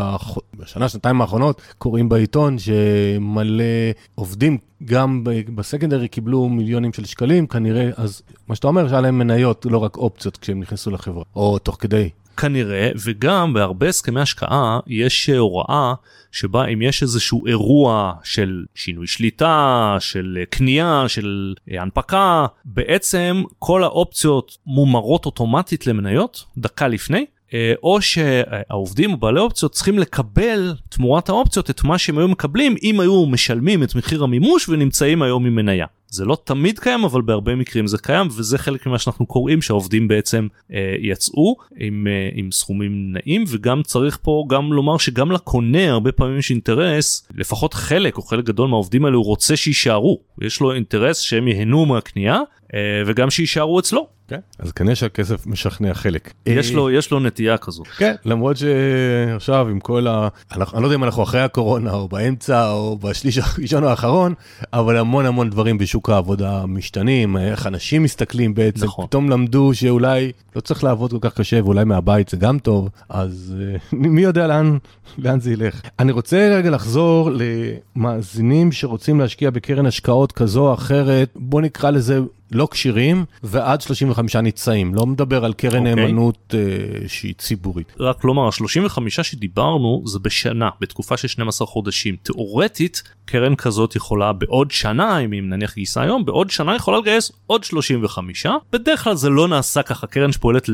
[0.57, 3.63] בשנה, שנתיים האחרונות קוראים בעיתון שמלא
[4.15, 5.23] עובדים גם
[5.55, 9.97] בסקנדרי קיבלו מיליונים של שקלים, כנראה, אז מה שאתה אומר, שהיה להם מניות, לא רק
[9.97, 12.09] אופציות כשהם נכנסו לחברה, או תוך כדי.
[12.37, 15.93] כנראה, וגם בהרבה הסכמי השקעה יש הוראה
[16.31, 24.57] שבה אם יש איזשהו אירוע של שינוי שליטה, של קנייה, של הנפקה, בעצם כל האופציות
[24.65, 27.25] מומרות אוטומטית למניות דקה לפני.
[27.53, 32.75] אה, או שהעובדים או בעלי אופציות צריכים לקבל תמורת האופציות את מה שהם היו מקבלים
[32.83, 35.85] אם היו משלמים את מחיר המימוש ונמצאים היום עם מניה.
[36.09, 40.07] זה לא תמיד קיים אבל בהרבה מקרים זה קיים וזה חלק ממה שאנחנו קוראים שהעובדים
[40.07, 45.89] בעצם אה, יצאו עם, אה, עם סכומים נעים וגם צריך פה גם לומר שגם לקונה
[45.89, 50.61] הרבה פעמים יש אינטרס לפחות חלק או חלק גדול מהעובדים האלו הוא רוצה שיישארו יש
[50.61, 52.39] לו אינטרס שהם ייהנו מהקנייה
[52.73, 54.16] אה, וגם שיישארו אצלו.
[54.27, 56.33] כן, אז כנראה שהכסף משכנע חלק.
[56.45, 57.83] יש לו, יש לו נטייה כזו.
[57.97, 60.27] כן, למרות שעכשיו עם כל ה...
[60.51, 64.33] אני לא יודע אם אנחנו אחרי הקורונה או באמצע או בשליש הראשון או האחרון,
[64.73, 69.07] אבל המון המון דברים בשוק העבודה משתנים, איך אנשים מסתכלים בעצם, נכון.
[69.07, 73.55] פתאום למדו שאולי לא צריך לעבוד כל כך קשה ואולי מהבית זה גם טוב, אז
[73.59, 74.77] אה, מי יודע לאן,
[75.17, 75.81] לאן זה ילך.
[75.99, 77.31] אני רוצה רגע לחזור
[77.95, 82.19] למאזינים שרוצים להשקיע בקרן השקעות כזו או אחרת, בוא נקרא לזה
[82.51, 85.89] לא כשירים ועד 35 ניצאים, לא מדבר על קרן okay.
[85.89, 86.05] אוקיי.
[86.05, 87.93] נאמנות uh, שהיא ציבורית.
[87.99, 92.15] רק לומר, ה-35 שדיברנו זה בשנה, בתקופה של 12 חודשים.
[92.23, 97.63] תאורטית, קרן כזאת יכולה בעוד שנה, אם נניח גייסה היום, בעוד שנה יכולה לגייס עוד
[97.63, 98.45] 35.
[98.71, 100.69] בדרך כלל זה לא נעשה ככה, קרן שפועלת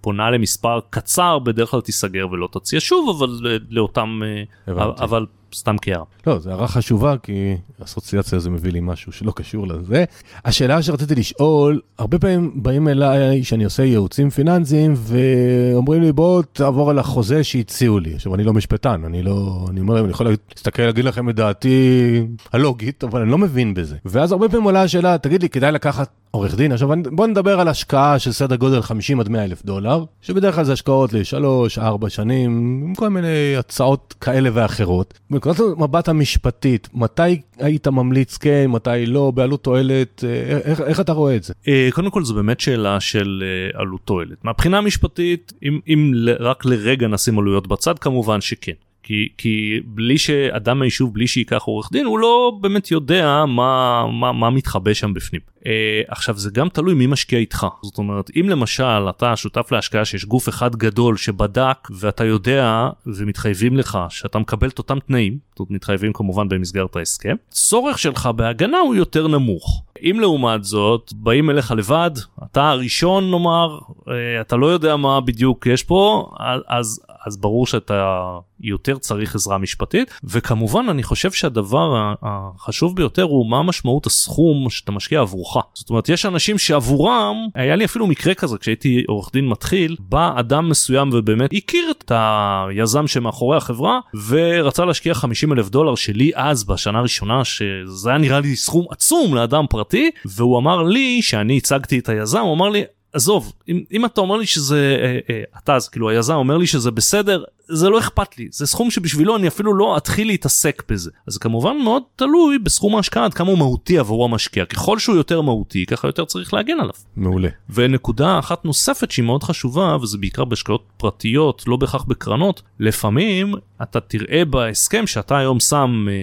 [0.00, 4.20] פונה למספר קצר, בדרך כלל תיסגר ולא תציע שוב, אבל לאותם...
[4.24, 5.02] אה, הבנתי.
[5.02, 6.04] אבל סתם כהערה.
[6.26, 10.04] לא, זו הערה חשובה, כי אסוציאציה זה מביא לי משהו שלא קשור לזה.
[10.44, 16.90] השאלה שרציתי לשאול, הרבה פעמים באים אליי שאני עושה ייעוצים פיננסיים, ואומרים לי, בוא תעבור
[16.90, 18.14] על החוזה שהציעו לי.
[18.14, 22.26] עכשיו, אני לא משפטן, אני לא, אני אומר, אני יכול להסתכל, להגיד לכם את דעתי
[22.52, 23.96] הלוגית, אבל אני לא מבין בזה.
[24.04, 26.72] ואז הרבה פעמים עולה השאלה, תגיד לי, כדאי לקחת עורך דין.
[26.72, 30.64] עכשיו בוא נדבר על השקעה של סדר גודל 50 עד 100 אלף דולר, שבדרך כלל
[30.64, 32.50] זה השקעות לשלוש, ארבע שנים,
[32.86, 35.18] עם כל מיני הצעות כאלה ואחרות.
[35.30, 41.12] בנקודת המבט המשפטית, מתי היית ממליץ כן, מתי לא, בעלות תועלת, אה, איך, איך אתה
[41.12, 41.54] רואה את זה?
[41.68, 44.44] אה, קודם כל זו באמת שאלה של אה, עלות תועלת.
[44.44, 48.72] מהבחינה המשפטית, אם, אם רק לרגע נשים עלויות בצד, כמובן שכן.
[49.04, 54.32] כי, כי בלי שאדם מהיישוב, בלי שייקח עורך דין, הוא לא באמת יודע מה, מה,
[54.32, 55.40] מה מתחבא שם בפנים.
[55.64, 55.66] Uh,
[56.08, 57.66] עכשיו זה גם תלוי מי משקיע איתך.
[57.82, 63.76] זאת אומרת, אם למשל אתה שותף להשקעה שיש גוף אחד גדול שבדק ואתה יודע ומתחייבים
[63.76, 68.78] לך שאתה מקבל את אותם תנאים, זאת אומרת מתחייבים כמובן במסגרת ההסכם, צורך שלך בהגנה
[68.78, 69.82] הוא יותר נמוך.
[70.02, 72.10] אם לעומת זאת באים אליך לבד,
[72.44, 76.30] אתה הראשון נאמר, uh, אתה לא יודע מה בדיוק יש פה,
[76.68, 78.20] אז, אז ברור שאתה
[78.60, 84.92] יותר צריך עזרה משפטית וכמובן אני חושב שהדבר החשוב ביותר הוא מה משמעות הסכום שאתה
[84.92, 85.64] משקיע עבורך.
[85.74, 90.40] זאת אומרת יש אנשים שעבורם היה לי אפילו מקרה כזה כשהייתי עורך דין מתחיל בא
[90.40, 96.64] אדם מסוים ובאמת הכיר את היזם שמאחורי החברה ורצה להשקיע 50 אלף דולר שלי אז
[96.64, 101.98] בשנה הראשונה שזה היה נראה לי סכום עצום לאדם פרטי והוא אמר לי שאני הצגתי
[101.98, 102.82] את היזם הוא אמר לי
[103.14, 106.66] עזוב אם, אם אתה אומר לי שזה אה, אה, אתה אז כאילו היזם אומר לי
[106.66, 111.10] שזה בסדר זה לא אכפת לי זה סכום שבשבילו אני אפילו לא אתחיל להתעסק בזה
[111.26, 115.40] אז כמובן מאוד תלוי בסכום ההשקעה עד כמה הוא מהותי עבור המשקיע ככל שהוא יותר
[115.40, 116.94] מהותי ככה יותר צריך להגן עליו.
[117.16, 117.48] מעולה.
[117.70, 124.00] ונקודה אחת נוספת שהיא מאוד חשובה וזה בעיקר בהשקעות פרטיות לא בהכרח בקרנות לפעמים אתה
[124.00, 126.14] תראה בהסכם שאתה היום שם אה,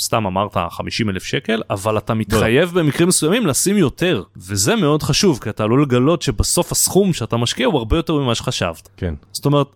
[0.00, 2.82] סתם אמרת 50 אלף שקל אבל אתה מתחייב לא.
[2.82, 7.66] במקרים מסוימים לשים יותר וזה מאוד חשוב כי אתה עלול לגלות שבסוף הסכום שאתה משקיע
[7.66, 8.88] הוא הרבה יותר ממה שחשבת.
[8.96, 9.14] כן.
[9.32, 9.66] זאת אומרת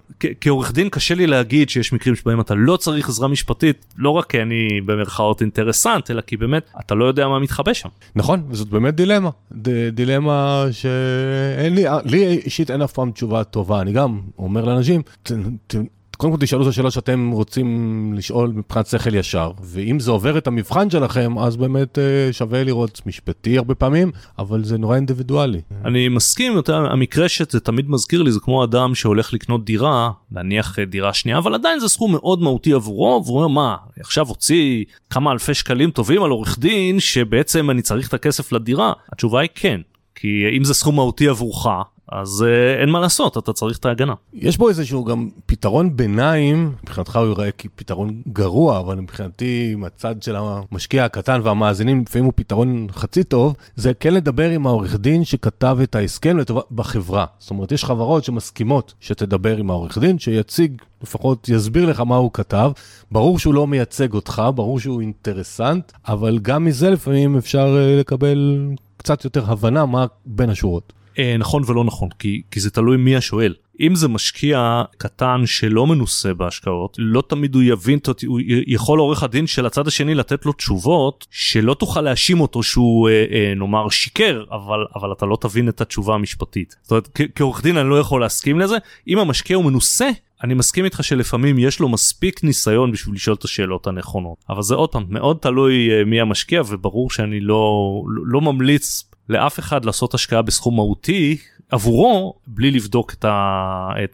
[0.40, 4.26] כעורך דין קשה לי להגיד שיש מקרים שבהם אתה לא צריך עזרה משפטית לא רק
[4.30, 7.88] כי אני במרכאות אינטרסנט אלא כי באמת אתה לא יודע מה מתחבא שם.
[8.16, 13.80] נכון וזאת באמת דילמה ד, דילמה שאין לי לי אישית אין אף פעם תשובה טובה
[13.80, 15.02] אני גם אומר לאנשים.
[15.22, 15.32] ת,
[15.66, 15.74] ת,
[16.16, 20.46] קודם כל תשאלו את השאלה שאתם רוצים לשאול מבחינת שכל ישר, ואם זה עובר את
[20.46, 25.60] המבחן שלכם, אז באמת אה, שווה לראות משפטי הרבה פעמים, אבל זה נורא אינדיבידואלי.
[25.84, 30.84] אני מסכים, המקרה שזה תמיד מזכיר לי זה כמו אדם שהולך לקנות דירה, נניח אה,
[30.84, 35.32] דירה שנייה, אבל עדיין זה סכום מאוד מהותי עבורו, והוא אומר מה, עכשיו הוציא כמה
[35.32, 38.92] אלפי שקלים טובים על עורך דין, שבעצם אני צריך את הכסף לדירה?
[39.12, 39.80] התשובה היא כן.
[40.14, 41.66] כי אם זה סכום מהותי עבורך,
[42.14, 44.14] אז uh, אין מה לעשות, אתה צריך את ההגנה.
[44.32, 50.36] יש בו איזשהו גם פתרון ביניים, מבחינתך הוא יראה כפתרון גרוע, אבל מבחינתי, מהצד של
[50.36, 55.78] המשקיע הקטן והמאזינים, לפעמים הוא פתרון חצי טוב, זה כן לדבר עם העורך דין שכתב
[55.82, 57.24] את ההסכם לטובה בחברה.
[57.38, 62.30] זאת אומרת, יש חברות שמסכימות שתדבר עם העורך דין, שיציג, לפחות יסביר לך מה הוא
[62.32, 62.70] כתב.
[63.10, 68.68] ברור שהוא לא מייצג אותך, ברור שהוא אינטרסנט, אבל גם מזה לפעמים אפשר אה, לקבל
[68.96, 70.92] קצת יותר הבנה מה בין השורות.
[71.18, 73.54] אה, נכון ולא נכון כי כי זה תלוי מי השואל.
[73.80, 79.46] אם זה משקיע קטן שלא מנוסה בהשקעות לא תמיד הוא יבין הוא יכול עורך הדין
[79.46, 84.44] של הצד השני לתת לו תשובות שלא תוכל להאשים אותו שהוא אה, אה, נאמר שיקר
[84.50, 86.76] אבל אבל אתה לא תבין את התשובה המשפטית.
[86.82, 88.76] זאת אומרת כעורך דין אני לא יכול להסכים לזה.
[89.08, 90.10] אם המשקיע הוא מנוסה
[90.44, 94.44] אני מסכים איתך שלפעמים יש לו מספיק ניסיון בשביל לשאול את השאלות הנכונות.
[94.50, 97.92] אבל זה עוד פעם מאוד תלוי מי המשקיע וברור שאני לא,
[98.24, 101.38] לא ממליץ לאף אחד לעשות השקעה בסכום מהותי
[101.72, 103.24] עבורו בלי לבדוק את,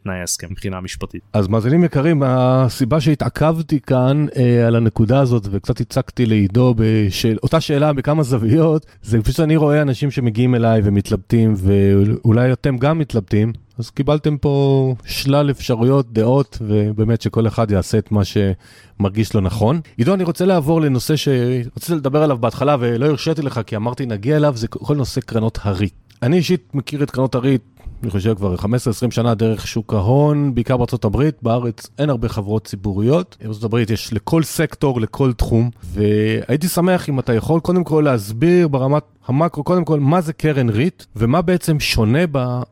[0.03, 1.23] תנאי ההסכם מבחינה משפטית.
[1.33, 7.92] אז מאזינים יקרים, הסיבה שהתעכבתי כאן אה, על הנקודה הזאת וקצת הצגתי לעידו באותה שאלה
[7.92, 13.53] בכמה זוויות, זה פשוט שאני רואה אנשים שמגיעים אליי ומתלבטים ואולי אתם גם מתלבטים.
[13.79, 19.81] אז קיבלתם פה שלל אפשרויות, דעות, ובאמת שכל אחד יעשה את מה שמרגיש לו נכון.
[19.97, 24.37] עידו, אני רוצה לעבור לנושא שרציתי לדבר עליו בהתחלה ולא הרשיתי לך כי אמרתי נגיע
[24.37, 26.08] אליו, זה כל נושא קרנות הריט.
[26.22, 27.62] אני אישית מכיר את קרנות הריט,
[28.02, 28.66] אני חושב כבר 15-20
[29.11, 33.37] שנה דרך שוק ההון, בעיקר בארצות הברית, בארץ אין הרבה חברות ציבוריות.
[33.42, 38.68] בארצות הברית יש לכל סקטור, לכל תחום, והייתי שמח אם אתה יכול קודם כל להסביר
[38.68, 42.62] ברמת המקרו, קודם כל מה זה קרן ריט, ומה בעצם שונה בה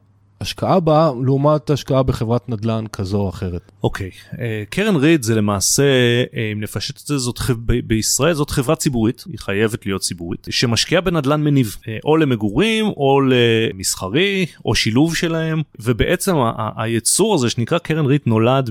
[0.40, 3.72] השקעה בה לעומת השקעה בחברת נדל"ן כזו או אחרת.
[3.82, 4.40] אוקיי, okay.
[4.40, 5.82] אה, קרן ריט זה למעשה,
[6.36, 7.40] אה, אם נפשט את זה, זאת,
[7.84, 13.20] בישראל זאת חברה ציבורית, היא חייבת להיות ציבורית, שמשקיעה בנדל"ן מניב, אה, או למגורים או
[13.28, 16.34] למסחרי או שילוב שלהם, ובעצם
[16.76, 18.70] היצור הזה שנקרא קרן ריד נולד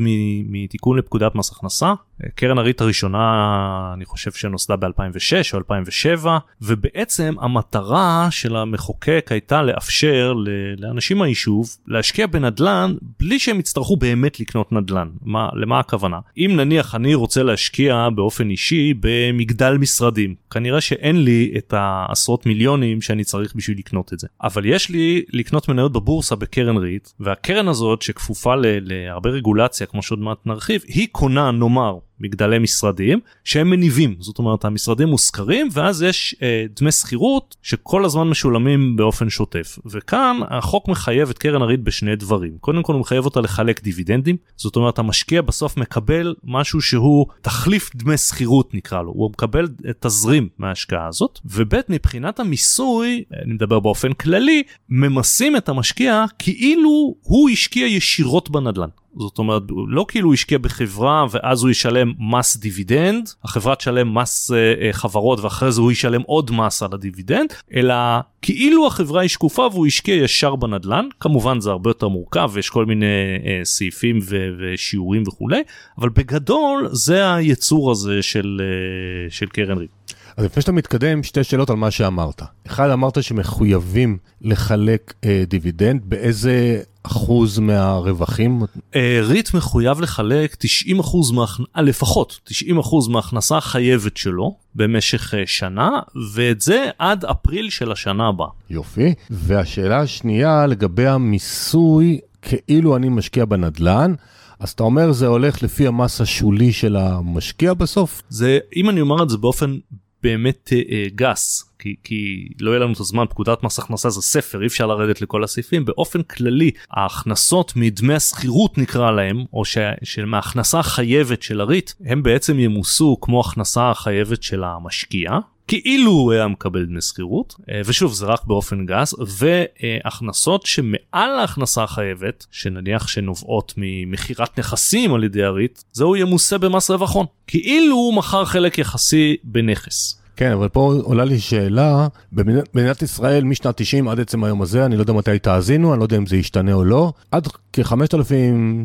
[0.50, 1.94] מתיקון לפקודת מס הכנסה,
[2.36, 10.34] קרן הריט הראשונה אני חושב שנוסדה ב-2006 או 2007 ובעצם המטרה של המחוקק הייתה לאפשר
[10.78, 15.10] לאנשים מהיישוב להשקיע בנדלן בלי שהם יצטרכו באמת לקנות נדלן.
[15.22, 16.20] מה, למה הכוונה?
[16.38, 23.02] אם נניח אני רוצה להשקיע באופן אישי במגדל משרדים כנראה שאין לי את העשרות מיליונים
[23.02, 27.68] שאני צריך בשביל לקנות את זה אבל יש לי לקנות מניות בבורסה בקרן ריט והקרן
[27.68, 34.16] הזאת שכפופה להרבה רגולציה כמו שעוד מעט נרחיב היא קונה נאמר מגדלי משרדים שהם מניבים.
[34.20, 39.80] זאת אומרת המשרדים מושכרים ואז יש אה, דמי שכירות שכל הזמן משולמים באופן שוטף.
[39.86, 42.58] וכאן החוק מחייב את קרן הריט בשני דברים.
[42.60, 44.38] קודם כל הוא מחייב אותה לחלק דיבידנדים.
[44.56, 49.12] זאת אומרת המשקיע בסוף מקבל משהו שהוא תחליף דמי שכירות נקרא לו.
[49.12, 49.68] הוא מקבל
[50.00, 51.40] תזרים מההשקעה הזאת.
[51.46, 58.90] וב' מבחינת המיסוי אני מדבר באופן כללי ממסים את המשקיע כאילו הוא השקיע ישירות בנדל"ן.
[59.20, 64.52] זאת אומרת לא כאילו הוא השקיע בחברה ואז הוא ישלם מס דיבידנד החברה תשלם מס
[64.52, 67.94] אה, אה, חברות ואחרי זה הוא ישלם עוד מס על הדיבידנד אלא
[68.42, 72.86] כאילו החברה היא שקופה והוא השקיע ישר בנדלן כמובן זה הרבה יותר מורכב ויש כל
[72.86, 73.06] מיני
[73.46, 75.64] אה, סעיפים ו- ושיעורים וכולי
[75.98, 79.92] אבל בגדול זה היצור הזה של, אה, של קרן ריט.
[80.38, 82.42] אז לפני שאתה מתקדם, שתי שאלות על מה שאמרת.
[82.68, 88.62] אחד, אמרת שמחויבים לחלק אה, דיבידנד, באיזה אחוז מהרווחים?
[88.96, 91.60] אה, ריט מחויב לחלק 90 אחוז, מהכ...
[91.78, 95.90] אה, לפחות 90 אחוז מההכנסה החייבת שלו במשך אה, שנה,
[96.34, 98.48] ואת זה עד אפריל של השנה הבאה.
[98.70, 99.14] יופי.
[99.30, 104.14] והשאלה השנייה לגבי המיסוי, כאילו אני משקיע בנדל"ן.
[104.60, 108.22] אז אתה אומר זה הולך לפי המס השולי של המשקיע בסוף?
[108.30, 109.78] זה, אם אני אומר את זה באופן
[110.26, 114.22] באמת אה, אה, גס כי, כי לא יהיה לנו את הזמן פקודת מס הכנסה זה
[114.22, 115.86] ספר אי אפשר לרדת לכל הסעיפים.
[115.86, 122.24] באופן כללי ההכנסות מדמי השכירות נקרא להם או ש, של מההכנסה החייבת של הריט הם
[122.24, 125.32] בעצם ימוסו כמו הכנסה החייבת של המשקיע
[125.68, 131.84] כאילו הוא היה מקבל דמי שכירות אה, ושוב זה רק באופן גס והכנסות שמעל ההכנסה
[131.84, 138.14] החייבת שנניח שנובעות ממכירת נכסים על ידי הריט זהו ימוסה במס רווח הון כאילו הוא
[138.14, 140.22] מכר חלק יחסי בנכס.
[140.36, 144.96] כן, אבל פה עולה לי שאלה, במדינת ישראל משנת 90 עד עצם היום הזה, אני
[144.96, 148.34] לא יודע מתי תאזינו, אני לא יודע אם זה ישתנה או לא, עד כ-5,000,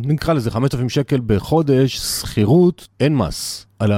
[0.05, 3.66] נקרא לזה 5,000 שקל בחודש, שכירות, אין מס.
[3.81, 3.93] על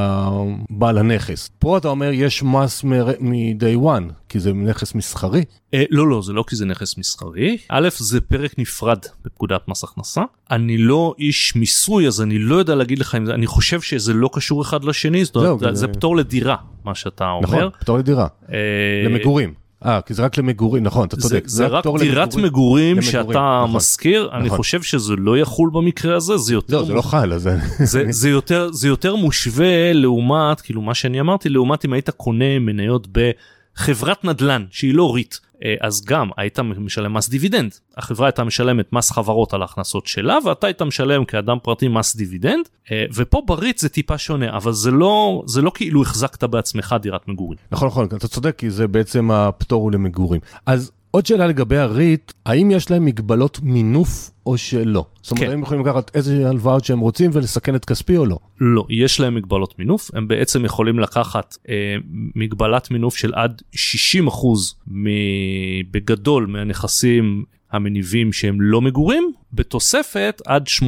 [0.71, 1.51] בעל הנכס.
[1.59, 5.45] פה אתה אומר יש מס מ-day one, כי זה נכס מסחרי.
[5.75, 7.57] אה, לא, לא, זה לא כי זה נכס מסחרי.
[7.69, 10.23] א', זה פרק נפרד בפקודת מס הכנסה.
[10.51, 14.13] אני לא איש מיסוי, אז אני לא יודע להגיד לך אם זה, אני חושב שזה
[14.13, 17.43] לא קשור אחד לשני, זאת אומרת, זה, זה פטור לדירה, מה שאתה אומר.
[17.43, 18.27] נכון, פטור לדירה.
[18.53, 18.57] אה...
[19.05, 19.62] למגורים.
[19.85, 21.43] אה, כי זה רק למגורים, נכון, אתה צודק.
[21.47, 24.41] זה, זה רק דירת מגורים, מגורים שאתה נכון, משכיר, נכון.
[24.41, 26.81] אני חושב שזה לא יחול במקרה הזה, זה יותר...
[26.81, 27.49] לא, זה לא חל, אז...
[27.85, 32.59] זה, זה, יותר, זה יותר מושווה לעומת, כאילו מה שאני אמרתי, לעומת אם היית קונה
[32.59, 35.35] מניות בחברת נדל"ן שהיא לא ריט.
[35.65, 40.39] אה, אז גם היית משלם מס דיבידנד החברה הייתה משלמת מס חברות על ההכנסות שלה
[40.47, 44.91] ואתה היית משלם כאדם פרטי מס דיבידנד אה, ופה בריט זה טיפה שונה אבל זה
[44.91, 47.59] לא זה לא כאילו החזקת בעצמך דירת מגורים.
[47.73, 52.33] נכון נכון אתה צודק כי זה בעצם הפטור הוא למגורים אז עוד שאלה לגבי הריט,
[52.47, 55.07] האם יש להם מגבלות מינוף או שלא?
[55.23, 55.53] זאת אומרת, כן.
[55.53, 58.39] הם יכולים לקחת איזה הלוואות שהם רוצים ולסכן את כספי או לא?
[58.61, 61.97] לא, יש להם מגבלות מינוף, הם בעצם יכולים לקחת אה,
[62.35, 63.77] מגבלת מינוף של עד 60%
[65.91, 70.85] בגדול מהנכסים המניבים שהם לא מגורים, בתוספת עד 80%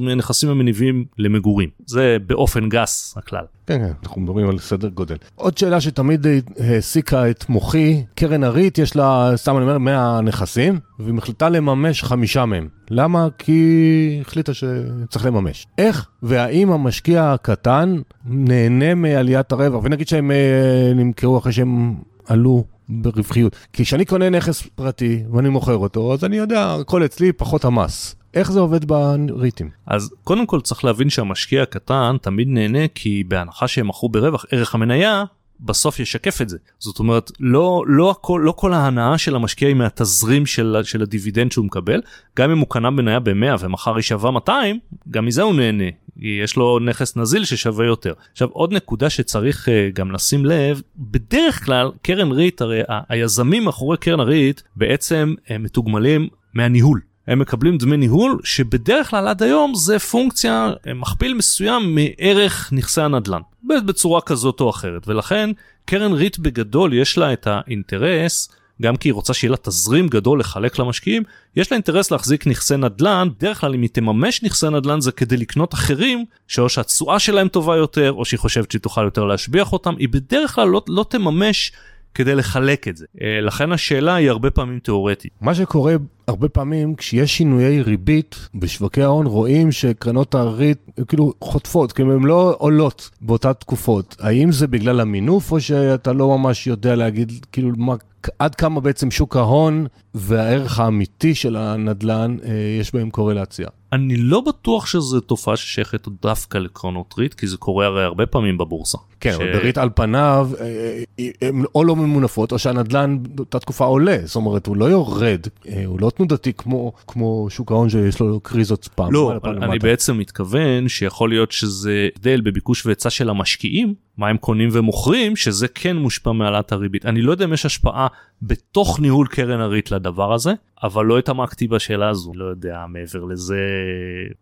[0.00, 1.68] מהנכסים המניבים למגורים.
[1.86, 3.44] זה באופן גס הכלל.
[3.66, 5.16] כן, כן, אנחנו מדברים על סדר גודל.
[5.34, 6.26] עוד שאלה שתמיד
[6.58, 12.02] העסיקה את מוחי, קרן הריט יש לה, סתם אני אומר, 100 נכסים, והיא מחליטה לממש
[12.02, 12.68] חמישה מהם.
[12.90, 13.28] למה?
[13.38, 15.66] כי החליטה שצריך לממש.
[15.78, 21.94] איך והאם המשקיע הקטן נהנה מעליית הרווח, ונגיד שהם אה, נמכרו אחרי שהם
[22.26, 23.56] עלו ברווחיות.
[23.72, 28.14] כי כשאני קונה נכס פרטי ואני מוכר אותו, אז אני יודע, הכל אצלי פחות המס.
[28.34, 29.70] איך זה עובד בריטים?
[29.86, 34.74] אז קודם כל צריך להבין שהמשקיע הקטן תמיד נהנה כי בהנחה שהם מכרו ברווח ערך
[34.74, 35.24] המניה
[35.60, 36.58] בסוף ישקף את זה.
[36.78, 41.52] זאת אומרת לא לא הכל לא כל ההנאה של המשקיע היא מהתזרים של, של הדיבידנד
[41.52, 42.00] שהוא מקבל.
[42.36, 44.78] גם אם הוא קנה מניה ב-100 ומחר היא שווה 200
[45.10, 45.84] גם מזה הוא נהנה.
[46.16, 48.12] יש לו נכס נזיל ששווה יותר.
[48.32, 53.96] עכשיו עוד נקודה שצריך uh, גם לשים לב בדרך כלל קרן ריט הרי היזמים מאחורי
[53.96, 59.98] קרן הריט בעצם uh, מתוגמלים מהניהול הם מקבלים דמי ניהול שבדרך כלל עד היום זה
[59.98, 63.40] פונקציה אה, מכפיל מסוים מערך נכסי הנדל"ן
[63.86, 65.08] בצורה כזאת או אחרת.
[65.08, 65.50] ולכן
[65.84, 68.48] קרן ריט בגדול יש לה את האינטרס
[68.82, 71.22] גם כי היא רוצה שיהיה לה תזרים גדול לחלק למשקיעים,
[71.56, 75.36] יש לה אינטרס להחזיק נכסי נדל"ן, בדרך כלל אם היא תממש נכסי נדל"ן זה כדי
[75.36, 79.94] לקנות אחרים, שאו שהתשואה שלהם טובה יותר, או שהיא חושבת שהיא תוכל יותר להשביח אותם,
[79.98, 81.72] היא בדרך כלל לא, לא תממש
[82.14, 83.06] כדי לחלק את זה.
[83.22, 85.32] אה, לכן השאלה היא הרבה פעמים תיאורטית.
[85.40, 85.94] מה שקורה
[86.28, 92.56] הרבה פעמים כשיש שינויי ריבית בשווקי ההון רואים שקרנות הריט כאילו חוטפות, כאילו הן לא
[92.58, 94.16] עולות באותן תקופות.
[94.20, 97.94] האם זה בגלל המינוף או שאתה לא ממש יודע להגיד כאילו מה,
[98.38, 103.68] עד כמה בעצם שוק ההון והערך האמיתי של הנדל"ן אה, יש בהם קורלציה?
[103.92, 108.58] אני לא בטוח שזו תופעה ששייכת דווקא לקרנות ריט, כי זה קורה הרי הרבה פעמים
[108.58, 108.98] בבורסה.
[109.20, 109.34] כן, ש...
[109.34, 114.16] אבל בריט על פניו, אה, אה, הן או לא ממונפות, או שהנדל"ן באותה תקופה עולה.
[114.24, 118.40] זאת אומרת, הוא לא יורד, אה, הוא לא תנודתי כמו, כמו שוק ההון שיש לו
[118.40, 119.12] קריזות פעם.
[119.12, 119.78] לא, אני למטה.
[119.78, 125.68] בעצם מתכוון שיכול להיות שזה הבדל בביקוש והיצע של המשקיעים, מה הם קונים ומוכרים, שזה
[125.68, 127.06] כן מושפע מהעלאת הריבית.
[127.06, 128.06] אני לא יודע אם יש השפעה
[128.42, 133.60] בתוך ניהול קרן הריט לדבר הזה, אבל לא התעמקתי בשאלה הזו, לא יודע מעבר לזה,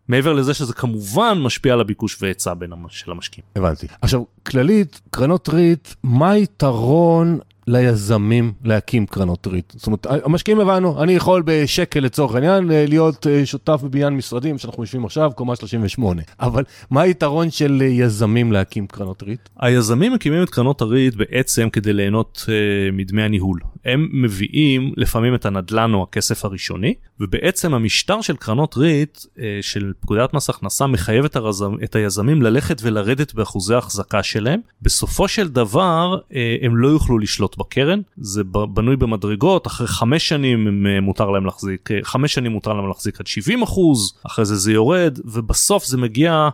[0.07, 2.99] מעבר לזה שזה כמובן משפיע על הביקוש והיצע בין המש...
[2.99, 3.45] של המשקיעים.
[3.55, 3.87] הבנתי.
[4.01, 9.73] עכשיו, כללית, קרנות ריט, מה היתרון ליזמים להקים קרנות ריט.
[9.75, 14.83] זאת אומרת, המשקיעים הבנו, אני יכול בשקל לצורך העניין להיות אה, שותף בבניין משרדים שאנחנו
[14.83, 16.21] יושבים עכשיו, קומה 38.
[16.39, 19.49] אבל מה היתרון של יזמים להקים קרנות ריט?
[19.59, 22.45] היזמים מקימים את קרנות הריט בעצם כדי ליהנות
[22.93, 23.59] מדמי הניהול.
[23.85, 29.93] הם מביאים לפעמים את הנדל"ן או הכסף הראשוני, ובעצם המשטר של קרנות ריט uh, של
[29.99, 34.59] פקודת מס הכנסה מחייב את, הרזם, את היזמים ללכת ולרדת באחוזי ההחזקה שלהם.
[34.81, 40.87] בסופו של דבר uh, הם לא יוכלו לשלוט בקרן, זה בנוי במדרגות, אחרי חמש שנים
[40.87, 44.55] אה, מותר להם להחזיק, אה, חמש שנים מותר להם להחזיק עד 70 אחוז, אחרי זה
[44.55, 46.49] זה יורד, ובסוף זה מגיע אה,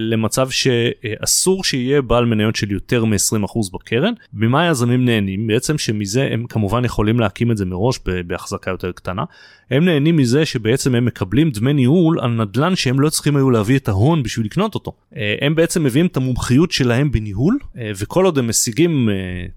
[0.00, 4.12] למצב שאסור שיהיה בעל מניות של יותר מ-20% בקרן.
[4.32, 5.46] ממה היזמים נהנים?
[5.46, 9.24] בעצם שמזה הם כמובן יכולים להקים את זה מראש בהחזקה יותר קטנה.
[9.70, 13.76] הם נהנים מזה שבעצם הם מקבלים דמי ניהול על נדל"ן שהם לא צריכים היו להביא
[13.76, 14.92] את ההון בשביל לקנות אותו.
[15.16, 19.08] אה, הם בעצם מביאים את המומחיות שלהם בניהול, אה, וכל עוד הם משיגים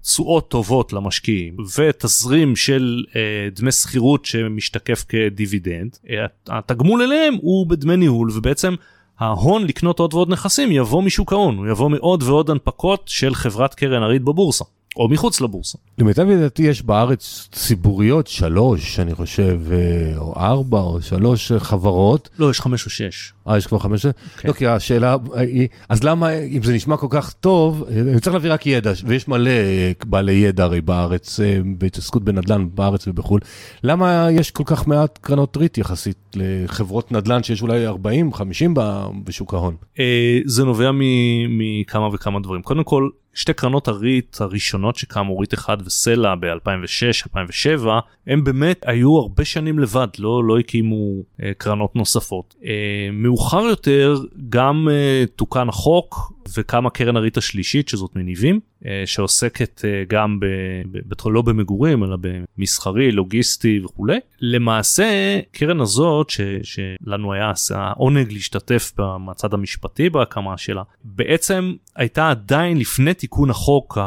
[0.02, 3.04] תשואות טובות למשקיעים ותזרים של
[3.54, 5.96] דמי שכירות שמשתקף כדיבידנד,
[6.48, 8.74] התגמול אליהם הוא בדמי ניהול ובעצם
[9.18, 13.74] ההון לקנות עוד ועוד נכסים יבוא משוק ההון, הוא יבוא מעוד ועוד הנפקות של חברת
[13.74, 14.64] קרן הריט בבורסה.
[14.96, 15.78] או מחוץ לבורסה.
[15.98, 22.28] למיטב ידעתי יש בארץ ציבוריות שלוש, אני חושב, אה, או ארבע או שלוש חברות.
[22.38, 23.32] לא, יש חמש או שש.
[23.48, 24.06] אה, יש כבר חמש?
[24.06, 24.48] כן.
[24.48, 28.52] לא, כי השאלה היא, אז למה, אם זה נשמע כל כך טוב, אני צריך להביא
[28.52, 31.40] רק ידע, ויש מלא אה, בעלי ידע הרי בארץ,
[31.78, 33.40] בהתעסקות בנדל"ן בארץ ובחו"ל,
[33.84, 38.74] למה יש כל כך מעט קרנות ריט יחסית לחברות נדל"ן שיש אולי 40, 50
[39.24, 39.76] בשוק ההון?
[40.44, 40.90] זה נובע
[41.48, 42.62] מכמה וכמה דברים.
[42.62, 47.86] קודם כל, שתי קרנות הריט הראשונות שקמו ריט אחד וסלע ב-2006-2007
[48.26, 52.54] הם באמת היו הרבה שנים לבד לא לא הקימו אה, קרנות נוספות.
[52.64, 54.16] אה, מאוחר יותר
[54.48, 60.46] גם אה, תוקן החוק וקמה קרן הריט השלישית שזאת מניבים אה, שעוסקת אה, גם ב,
[60.92, 64.18] ב, לא במגורים אלא במסחרי לוגיסטי וכולי.
[64.40, 72.78] למעשה קרן הזאת ש, שלנו היה העונג להשתתף במצד המשפטי בהקמה שלה בעצם הייתה עדיין
[72.78, 73.98] לפני תיקון החוק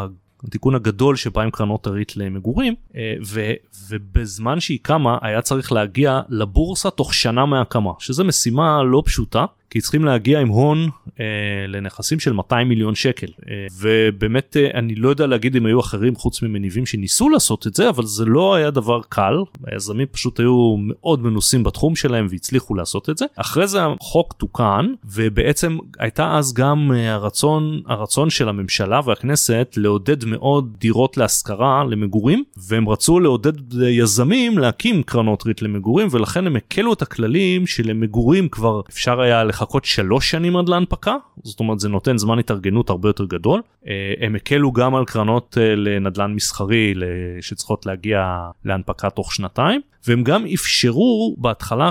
[0.48, 3.52] התיקון הגדול שבא עם קרנות הריט למגורים אה, ו,
[3.90, 9.82] ובזמן שהיא קמה היה צריך להגיע לבורסה תוך שנה מהקמה שזה משימה לא פשוטה כי
[9.82, 10.90] צריכים להגיע עם הון
[11.20, 11.26] אה,
[11.68, 13.28] לנכסים של 200 מיליון שקל.
[13.50, 17.76] אה, ובאמת אה, אני לא יודע להגיד אם היו אחרים חוץ ממניבים שניסו לעשות את
[17.76, 19.38] זה אבל זה לא היה דבר קל.
[19.68, 23.26] היזמים פשוט היו מאוד מנוסים בתחום שלהם והצליחו לעשות את זה.
[23.36, 30.26] אחרי זה החוק תוקן ובעצם הייתה אז גם אה, הרצון הרצון של הממשלה והכנסת לעודד
[30.26, 36.94] מאוד דירות להשכרה למגורים והם רצו לעודד יזמים להקים קרנות ריט למגורים ולכן הם הקלו
[36.94, 42.18] את הכללים שלמגורים כבר אפשר היה לחכות שלוש שנים עד להנפקה זאת אומרת זה נותן
[42.18, 43.62] זמן התארגנות הרבה יותר גדול.
[43.88, 46.94] אה, הם הקלו גם על קרנות אה, לנדל"ן מסחרי
[47.42, 51.90] שצריכות להגיע להנפקה תוך שנתיים והם גם אפשרו בהתחלה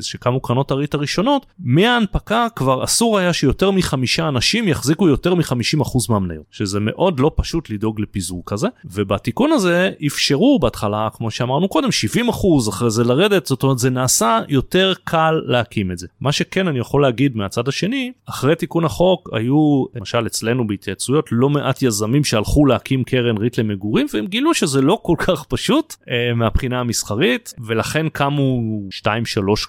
[0.00, 6.10] כשקמו קרנות הריט הראשונות מההנפקה כבר אסור היה שיותר מחמישה אנשים יחזיקו יותר מחמישים אחוז
[6.10, 8.68] מהמניות שזה מאוד לא פשוט לדאוג לפיזור כזה.
[8.84, 13.90] ובתיקון הזה אפשרו בהתחלה כמו שאמרנו קודם 70 אחוז אחרי זה לרדת זאת אומרת זה
[13.90, 16.06] נעשה יותר קל להקים את זה.
[16.20, 21.50] מה שכן אני יכול להגיד מהצד השני אחרי תיקון החוק היו למשל אצלנו בהתייעצויות לא
[21.50, 26.34] מעט יזמים שהלכו להקים קרן ריט למגורים והם גילו שזה לא כל כך פשוט אה,
[26.34, 28.60] מהבחינה המסחרית ולכן קמו
[29.04, 29.08] 2-3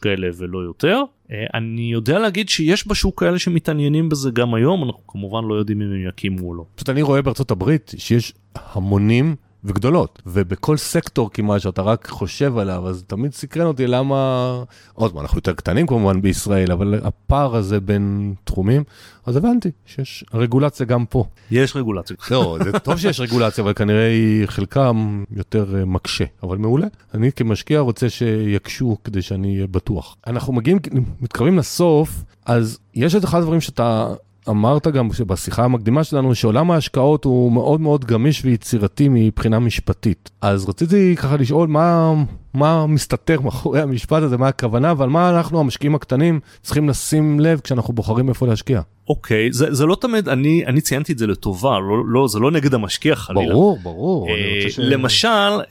[0.01, 1.01] כאלה ולא יותר.
[1.31, 5.81] אה, אני יודע להגיד שיש בשוק כאלה שמתעניינים בזה גם היום אנחנו כמובן לא יודעים
[5.81, 6.65] אם הם יקימו או לא.
[6.75, 12.87] פשוט אני רואה בארצות הברית שיש המונים וגדולות, ובכל סקטור כמעט שאתה רק חושב עליו,
[12.87, 17.79] אז תמיד סקרן אותי למה, עוד פעם, אנחנו יותר קטנים כמובן בישראל, אבל הפער הזה
[17.79, 18.83] בין תחומים,
[19.25, 21.25] אז הבנתי שיש רגולציה גם פה.
[21.51, 22.15] יש רגולציה.
[22.31, 26.87] לא, זה טוב שיש רגולציה, אבל כנראה היא חלקם יותר אה, מקשה, אבל מעולה.
[27.13, 30.15] אני כמשקיע רוצה שיקשו כדי שאני אהיה בטוח.
[30.27, 30.79] אנחנו מגיעים,
[31.21, 34.13] מתקרבים לסוף, אז יש את אחד הדברים שאתה...
[34.49, 40.29] אמרת גם בשיחה המקדימה שלנו שעולם ההשקעות הוא מאוד מאוד גמיש ויצירתי מבחינה משפטית.
[40.41, 42.13] אז רציתי ככה לשאול מה,
[42.53, 47.59] מה מסתתר מאחורי המשפט הזה, מה הכוונה ועל מה אנחנו המשקיעים הקטנים צריכים לשים לב
[47.59, 48.81] כשאנחנו בוחרים איפה להשקיע.
[49.09, 52.39] אוקיי okay, זה, זה לא תמיד אני אני ציינתי את זה לטובה לא לא זה
[52.39, 54.79] לא נגד המשקיע חלילה ברור ברור אה, ש...
[54.79, 55.27] למשל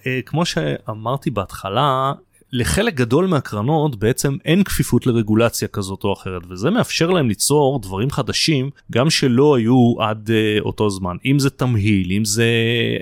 [0.06, 2.12] אה, כמו שאמרתי בהתחלה
[2.52, 8.10] לחלק גדול מהקרנות בעצם אין כפיפות לרגולציה כזאת או אחרת וזה מאפשר להם ליצור דברים
[8.10, 11.16] חדשים גם שלא היו עד uh, אותו זמן.
[11.24, 12.48] אם זה תמהיל אם זה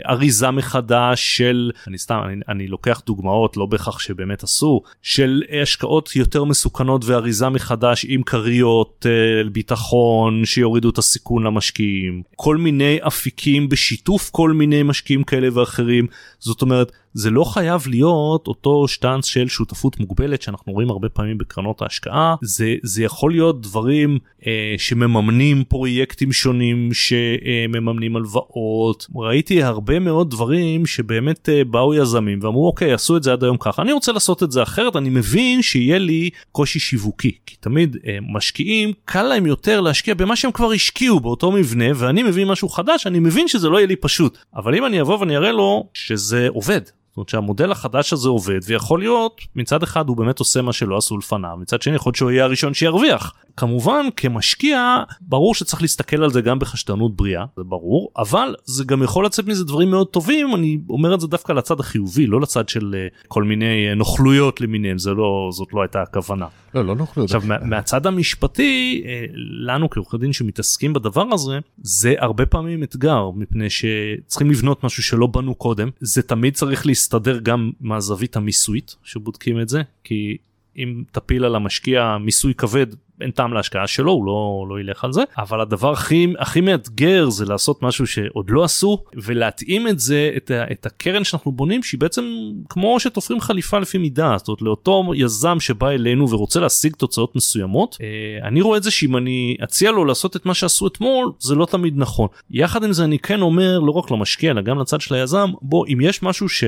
[0.09, 6.17] אריזה מחדש של אני סתם אני, אני לוקח דוגמאות לא בהכרח שבאמת עשו של השקעות
[6.17, 13.69] יותר מסוכנות ואריזה מחדש עם כריות uh, ביטחון שיורידו את הסיכון למשקיעים כל מיני אפיקים
[13.69, 16.07] בשיתוף כל מיני משקיעים כאלה ואחרים.
[16.39, 21.39] זאת אומרת זה לא חייב להיות אותו שטאנץ של שותפות מוגבלת שאנחנו רואים הרבה פעמים
[21.39, 22.35] בקרנות ההשקעה.
[22.43, 29.07] זה זה יכול להיות דברים אה, שמממנים פרויקטים שונים שמממנים הלוואות.
[29.17, 33.57] ראיתי הרבה מאוד דברים שבאמת אה, באו יזמים ואמרו אוקיי עשו את זה עד היום
[33.61, 37.33] ככה אני רוצה לעשות את זה אחרת אני מבין שיהיה לי קושי שיווקי.
[37.47, 42.23] כי תמיד אה, משקיעים קל להם יותר להשקיע במה שהם כבר השקיעו באותו מבנה ואני
[42.23, 44.39] מבין משהו חדש אני מבין שזה לא יהיה לי פשוט.
[44.57, 46.81] אבל אם אני אבוא ואני אראה לו שזה עובד
[47.19, 51.19] אומרת שהמודל החדש הזה עובד ויכול להיות מצד אחד הוא באמת עושה מה שלא עשו
[51.19, 56.31] לפניו מצד שני יכול להיות שהוא יהיה הראשון שירוויח כמובן כמשקיע ברור שצריך להסתכל על
[56.31, 60.55] זה גם בחשדנות בריאה זה ברור אבל זה גם יכול לצאת מזה דברים מאוד טובים
[60.55, 64.61] אני אומר את זה דווקא לצד החיובי לא לצד של אה, כל מיני אה, נוכלויות
[64.61, 66.47] למיניהם זה לא זאת לא הייתה הכוונה.
[66.75, 67.31] לא לא נוכלויות.
[67.31, 69.25] עכשיו מה, מהצד המשפטי אה,
[69.67, 75.27] לנו כעורכי דין שמתעסקים בדבר הזה זה הרבה פעמים אתגר מפני שצריכים לבנות משהו שלא
[75.27, 80.37] בנו קודם זה תמיד צריך להסתדר גם מהזווית המיסויית שבודקים את זה כי
[80.79, 82.87] אם תפיל על המשקיע מיסוי כבד
[83.21, 85.23] אין טעם להשקעה שלו הוא לא לא ילך על זה.
[85.39, 90.51] אבל הדבר הכי הכי מאתגר זה לעשות משהו שעוד לא עשו ולהתאים את זה את,
[90.51, 92.25] ה, את הקרן שאנחנו בונים שהיא בעצם
[92.69, 94.35] כמו שתופרים חליפה לפי מידה.
[94.39, 98.91] זאת אומרת לאותו יזם שבא אלינו ורוצה להשיג תוצאות מסוימות אה, אני רואה את זה
[98.91, 102.29] שאם אני אציע לו לעשות את מה שעשו אתמול זה לא תמיד נכון.
[102.51, 105.87] יחד עם זה אני כן אומר לא רק למשקיע אלא גם לצד של היזם בוא
[105.87, 106.65] אם יש משהו ש...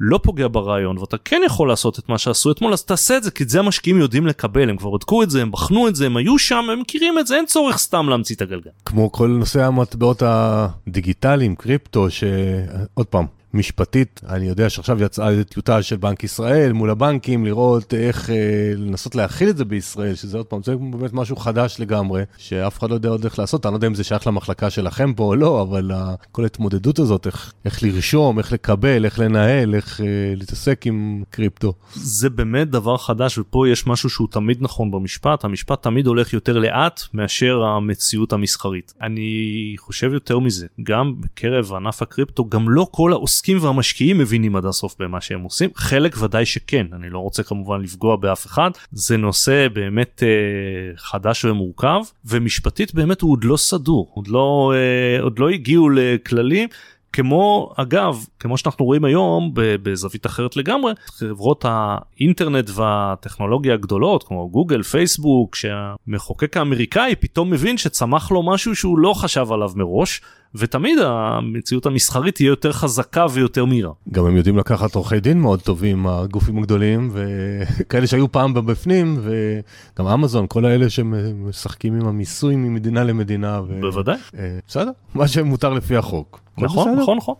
[0.00, 3.30] לא פוגע ברעיון ואתה כן יכול לעשות את מה שעשו אתמול אז תעשה את זה
[3.30, 6.06] כי את זה המשקיעים יודעים לקבל הם כבר בדקו את זה הם בחנו את זה
[6.06, 8.70] הם היו שם הם מכירים את זה אין צורך סתם להמציא את הגלגל.
[8.84, 15.82] כמו כל נושא המטבעות הדיגיטליים קריפטו שעוד פעם משפטית, אני יודע שעכשיו יצאה איזו טיוטה
[15.82, 18.36] של בנק ישראל מול הבנקים, לראות איך אה,
[18.76, 22.90] לנסות להכיל את זה בישראל, שזה עוד פעם, זה באמת משהו חדש לגמרי, שאף אחד
[22.90, 25.34] לא יודע עוד איך לעשות, אני לא יודע אם זה שייך למחלקה שלכם פה או
[25.34, 25.90] לא, אבל
[26.32, 31.72] כל ההתמודדות הזאת, איך, איך לרשום, איך לקבל, איך לנהל, איך אה, להתעסק עם קריפטו.
[31.94, 36.58] זה באמת דבר חדש, ופה יש משהו שהוא תמיד נכון במשפט, המשפט תמיד הולך יותר
[36.58, 38.94] לאט מאשר המציאות המסחרית.
[39.02, 44.56] אני חושב יותר מזה, גם בקרב ענף הקריפטו, גם לא כל העושים העוסקים והמשקיעים מבינים
[44.56, 45.70] עד הסוף במה שהם עושים.
[45.74, 48.70] חלק ודאי שכן אני לא רוצה כמובן לפגוע באף אחד.
[48.92, 55.22] זה נושא באמת אה, חדש ומורכב ומשפטית באמת הוא עוד לא סדור עוד לא אה,
[55.22, 56.68] עוד לא הגיעו לכללים.
[57.12, 64.82] כמו אגב כמו שאנחנו רואים היום בזווית אחרת לגמרי חברות האינטרנט והטכנולוגיה הגדולות כמו גוגל
[64.82, 70.20] פייסבוק שהמחוקק האמריקאי פתאום מבין שצמח לו משהו שהוא לא חשב עליו מראש
[70.54, 73.92] ותמיד המציאות המסחרית תהיה יותר חזקה ויותר מהירה.
[74.12, 80.06] גם הם יודעים לקחת עורכי דין מאוד טובים הגופים הגדולים וכאלה שהיו פעם בפנים וגם
[80.06, 83.60] אמזון כל האלה שמשחקים עם המיסוי ממדינה למדינה.
[83.68, 83.80] ו...
[83.80, 84.16] בוודאי.
[84.38, 86.40] אה, בסדר מה שמותר לפי החוק.
[86.58, 87.34] נכון נכון נכון.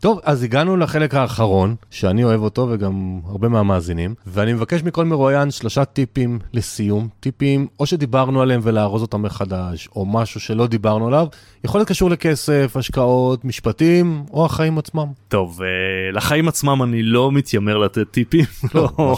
[0.00, 5.50] טוב, אז הגענו לחלק האחרון, שאני אוהב אותו וגם הרבה מהמאזינים, ואני מבקש מכל מרואיין
[5.50, 11.26] שלושה טיפים לסיום, טיפים או שדיברנו עליהם ולארוז אותם מחדש, או משהו שלא דיברנו עליו,
[11.64, 15.06] יכול להיות קשור לכסף, השקעות, משפטים, או החיים עצמם.
[15.28, 15.64] טוב, uh,
[16.16, 18.44] לחיים עצמם אני לא מתיימר לתת טיפים,
[18.74, 19.16] לא, לא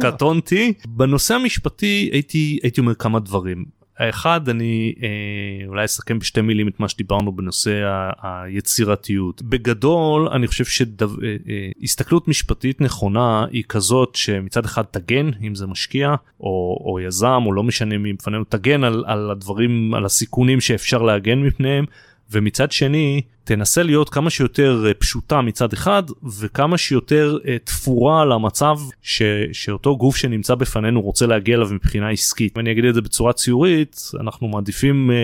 [0.00, 0.72] קטונתי.
[0.88, 3.64] בנושא המשפטי הייתי, הייתי אומר כמה דברים.
[3.98, 9.42] האחד אני אה, אולי אסכם בשתי מילים את מה שדיברנו בנושא ה- היצירתיות.
[9.42, 15.66] בגדול אני חושב שהסתכלות אה, אה, משפטית נכונה היא כזאת שמצד אחד תגן אם זה
[15.66, 20.60] משקיע או, או יזם או לא משנה מי לפנינו תגן על, על הדברים על הסיכונים
[20.60, 21.84] שאפשר להגן מפניהם
[22.30, 26.02] ומצד שני תנסה להיות כמה שיותר אה, פשוטה מצד אחד
[26.40, 29.22] וכמה שיותר uh, תפורה למצב ש,
[29.52, 32.56] שאותו גוף שנמצא בפנינו רוצה להגיע אליו מבחינה עסקית.
[32.56, 35.14] אם אני אגיד את זה בצורה ציורית אנחנו מעדיפים uh,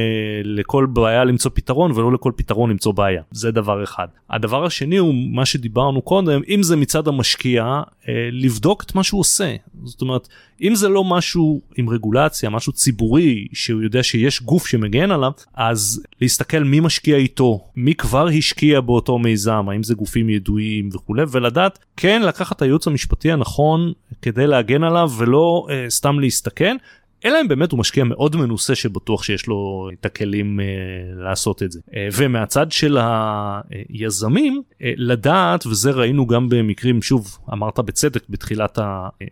[0.45, 4.07] לכל בעיה למצוא פתרון ולא לכל פתרון למצוא בעיה זה דבר אחד.
[4.31, 7.65] הדבר השני הוא מה שדיברנו קודם אם זה מצד המשקיע
[8.03, 10.29] uh, לבדוק את מה שהוא עושה זאת אומרת
[10.63, 16.03] אם זה לא משהו עם רגולציה משהו ציבורי שהוא יודע שיש גוף שמגן עליו אז
[16.21, 21.79] להסתכל מי משקיע איתו מי כבר השקיע באותו מיזם האם זה גופים ידועים וכולי ולדעת
[21.97, 23.93] כן לקחת את הייעוץ המשפטי הנכון
[24.23, 26.77] כדי להגן עליו ולא uh, סתם להסתכן
[27.25, 30.63] אלא אם באמת הוא משקיע מאוד מנוסה שבטוח שיש לו את הכלים uh,
[31.23, 31.81] לעשות את זה.
[31.91, 38.79] Uh, ומהצד של היזמים uh, לדעת וזה ראינו גם במקרים שוב אמרת בצדק בתחילת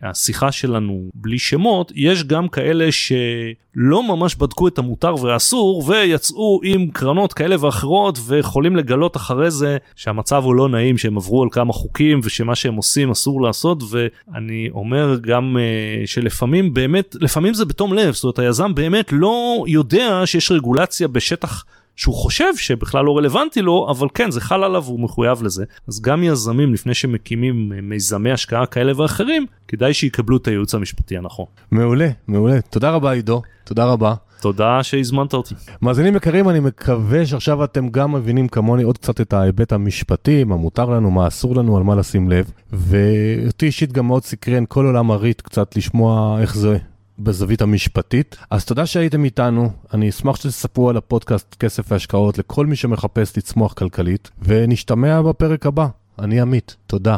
[0.01, 6.87] השיחה שלנו בלי שמות יש גם כאלה שלא ממש בדקו את המותר והאסור ויצאו עם
[6.89, 11.73] קרנות כאלה ואחרות ויכולים לגלות אחרי זה שהמצב הוא לא נעים שהם עברו על כמה
[11.73, 17.93] חוקים ושמה שהם עושים אסור לעשות ואני אומר גם uh, שלפעמים באמת לפעמים זה בתום
[17.93, 21.65] לב, זאת אומרת היזם באמת לא יודע שיש רגולציה בשטח
[21.95, 25.63] שהוא חושב שבכלל לא רלוונטי לו, אבל כן זה חל עליו והוא מחויב לזה.
[25.87, 31.45] אז גם יזמים לפני שמקימים מיזמי השקעה כאלה ואחרים, כדאי שיקבלו את הייעוץ המשפטי הנכון.
[31.71, 32.61] מעולה, מעולה.
[32.61, 34.13] תודה רבה עידו, תודה רבה.
[34.41, 35.55] תודה שהזמנת אותי.
[35.81, 40.55] מאזינים יקרים, אני מקווה שעכשיו אתם גם מבינים כמוני עוד קצת את ההיבט המשפטי, מה
[40.55, 42.51] מותר לנו, מה אסור לנו, על מה לשים לב.
[42.71, 46.77] ואותי אישית גם מאוד סקרן כל עולם הריט קצת לשמוע איך זה
[47.19, 48.37] בזווית המשפטית.
[48.49, 53.73] אז תודה שהייתם איתנו, אני אשמח שתספרו על הפודקאסט כסף והשקעות לכל מי שמחפש לצמוח
[53.73, 55.87] כלכלית, ונשתמע בפרק הבא.
[56.19, 57.17] אני עמית, תודה.